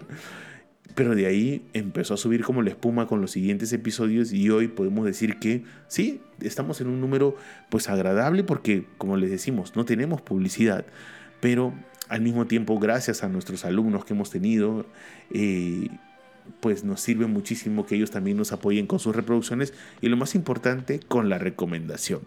Pero 0.94 1.14
de 1.14 1.26
ahí 1.26 1.64
empezó 1.72 2.14
a 2.14 2.16
subir 2.16 2.42
como 2.42 2.62
la 2.62 2.70
espuma 2.70 3.06
con 3.06 3.20
los 3.20 3.30
siguientes 3.30 3.72
episodios 3.72 4.32
y 4.32 4.50
hoy 4.50 4.68
podemos 4.68 5.04
decir 5.04 5.38
que 5.38 5.62
sí, 5.88 6.20
estamos 6.40 6.80
en 6.80 6.88
un 6.88 7.00
número 7.00 7.36
pues 7.68 7.88
agradable 7.88 8.44
porque 8.44 8.86
como 8.98 9.16
les 9.16 9.30
decimos, 9.30 9.76
no 9.76 9.84
tenemos 9.84 10.20
publicidad, 10.20 10.84
pero 11.40 11.72
al 12.08 12.22
mismo 12.22 12.46
tiempo 12.46 12.78
gracias 12.78 13.22
a 13.22 13.28
nuestros 13.28 13.64
alumnos 13.64 14.04
que 14.04 14.14
hemos 14.14 14.30
tenido, 14.30 14.84
eh, 15.32 15.88
pues 16.58 16.82
nos 16.82 17.00
sirve 17.00 17.26
muchísimo 17.26 17.86
que 17.86 17.94
ellos 17.94 18.10
también 18.10 18.36
nos 18.36 18.52
apoyen 18.52 18.86
con 18.86 18.98
sus 18.98 19.14
reproducciones 19.14 19.72
y 20.00 20.08
lo 20.08 20.16
más 20.16 20.34
importante, 20.34 21.00
con 21.06 21.28
la 21.28 21.38
recomendación. 21.38 22.22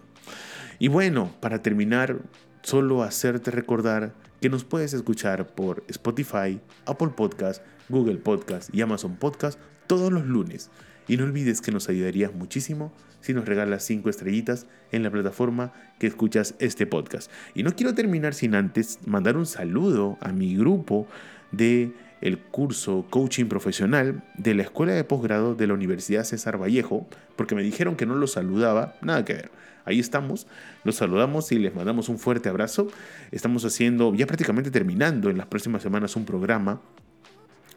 Y 0.80 0.88
bueno, 0.88 1.32
para 1.40 1.62
terminar, 1.62 2.20
solo 2.64 3.04
hacerte 3.04 3.52
recordar 3.52 4.14
que 4.42 4.50
nos 4.50 4.64
puedes 4.64 4.94
escuchar 4.94 5.54
por 5.54 5.84
Spotify, 5.88 6.60
Apple 6.86 7.10
Podcast, 7.16 7.64
Google 7.90 8.18
Podcast 8.18 8.74
y 8.74 8.82
Amazon 8.82 9.18
Podcast 9.18 9.60
todos 9.88 10.12
los 10.12 10.26
lunes. 10.26 10.72
Y 11.08 11.18
no 11.18 11.26
olvides 11.26 11.62
que 11.62 11.72
nos 11.72 11.90
ayudarías 11.90 12.34
muchísimo 12.34 12.94
si 13.20 13.34
nos 13.34 13.46
regalas 13.46 13.84
5 13.84 14.10
estrellitas 14.10 14.68
en 14.92 15.04
la 15.04 15.12
plataforma 15.12 15.74
que 16.00 16.08
escuchas 16.08 16.56
este 16.60 16.86
podcast. 16.88 17.30
Y 17.54 17.64
no 17.64 17.76
quiero 17.76 17.94
terminar 17.94 18.34
sin 18.34 18.56
antes 18.56 19.00
mandar 19.06 19.38
un 19.38 19.46
saludo 19.46 20.18
a 20.22 20.32
mi 20.32 20.56
grupo 20.56 21.08
de 21.52 21.94
el 22.22 22.40
curso 22.40 23.06
Coaching 23.10 23.46
Profesional 23.46 24.24
de 24.38 24.56
la 24.56 24.64
Escuela 24.64 24.94
de 24.94 25.04
Posgrado 25.04 25.56
de 25.56 25.68
la 25.68 25.74
Universidad 25.74 26.24
César 26.24 26.62
Vallejo, 26.62 27.06
porque 27.36 27.56
me 27.56 27.64
dijeron 27.64 27.98
que 27.98 28.06
no 28.06 28.16
los 28.16 28.32
saludaba, 28.32 28.96
nada 29.02 29.26
que 29.26 29.34
ver. 29.34 29.52
Ahí 29.86 30.00
estamos, 30.00 30.48
los 30.84 30.96
saludamos 30.96 31.52
y 31.52 31.60
les 31.60 31.76
mandamos 31.76 32.10
un 32.10 32.20
fuerte 32.20 32.50
abrazo. 32.50 32.88
Estamos 33.32 33.66
haciendo, 33.66 34.14
ya 34.16 34.26
prácticamente 34.26 34.72
terminando 34.72 35.30
en 35.30 35.38
las 35.38 35.48
próximas 35.48 35.84
semanas, 35.84 36.16
un 36.16 36.26
programa 36.26 36.82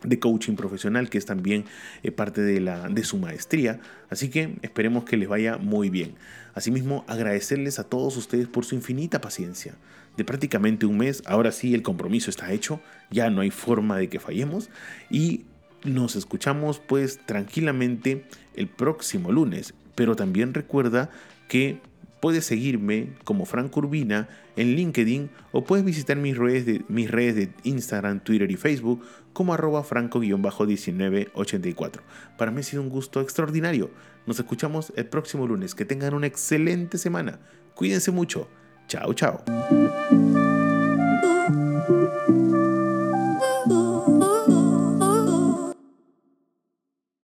de 0.03 0.19
coaching 0.19 0.55
profesional, 0.55 1.09
que 1.11 1.19
es 1.19 1.27
también 1.27 1.65
eh, 2.03 2.13
parte 2.13 2.41
de, 2.41 2.61
la, 2.61 2.89
de 2.89 3.05
su 3.05 3.19
maestría. 3.19 3.81
Así 4.09 4.29
que 4.29 4.57
esperemos 4.63 5.05
que 5.05 5.17
les 5.17 5.29
vaya 5.29 5.59
muy 5.59 5.91
bien. 5.91 6.15
Asimismo, 6.55 7.05
agradecerles 7.09 7.79
a 7.79 7.85
todos 7.85 8.17
ustedes 8.17 8.47
por 8.47 8.65
su 8.65 8.75
infinita 8.75 9.21
paciencia. 9.21 9.75
De 10.17 10.25
prácticamente 10.25 10.87
un 10.87 10.97
mes, 10.97 11.23
ahora 11.27 11.53
sí 11.53 11.75
el 11.75 11.83
compromiso 11.83 12.31
está 12.31 12.51
hecho, 12.53 12.81
ya 13.11 13.29
no 13.29 13.43
hay 13.43 13.51
forma 13.51 13.99
de 13.99 14.09
que 14.09 14.19
fallemos 14.19 14.71
y 15.11 15.45
nos 15.85 16.17
escuchamos 16.17 16.81
pues 16.81 17.19
tranquilamente 17.27 18.25
el 18.55 18.69
próximo 18.69 19.31
lunes. 19.31 19.75
Pero 19.95 20.17
también 20.17 20.55
recuerda 20.55 21.11
que 21.49 21.81
Puedes 22.21 22.47
seguirme 22.47 23.11
como 23.25 23.45
Franco 23.45 23.81
Urbina 23.81 24.29
en 24.57 24.75
LinkedIn 24.75 25.29
o 25.53 25.65
puedes 25.65 25.85
visitar 25.85 26.17
mis 26.17 26.37
redes 26.37 26.67
de, 26.67 26.85
mis 26.89 27.11
redes 27.11 27.37
de 27.37 27.51
Instagram, 27.65 28.21
Twitter 28.21 28.51
y 28.51 28.57
Facebook 28.57 29.05
como 29.33 29.53
arroba 29.53 29.85
franco-1984. 29.85 32.01
Para 32.39 32.51
mí 32.51 32.61
ha 32.61 32.63
sido 32.63 32.83
un 32.83 32.89
gusto 32.89 33.21
extraordinario. 33.21 33.91
Nos 34.27 34.39
escuchamos 34.39 34.93
el 34.97 35.07
próximo 35.07 35.47
lunes. 35.47 35.75
Que 35.75 35.85
tengan 35.85 36.15
una 36.15 36.27
excelente 36.27 36.99
semana. 36.99 37.39
Cuídense 37.75 38.11
mucho. 38.11 38.49
Chao, 38.89 39.15
chao. 39.15 39.45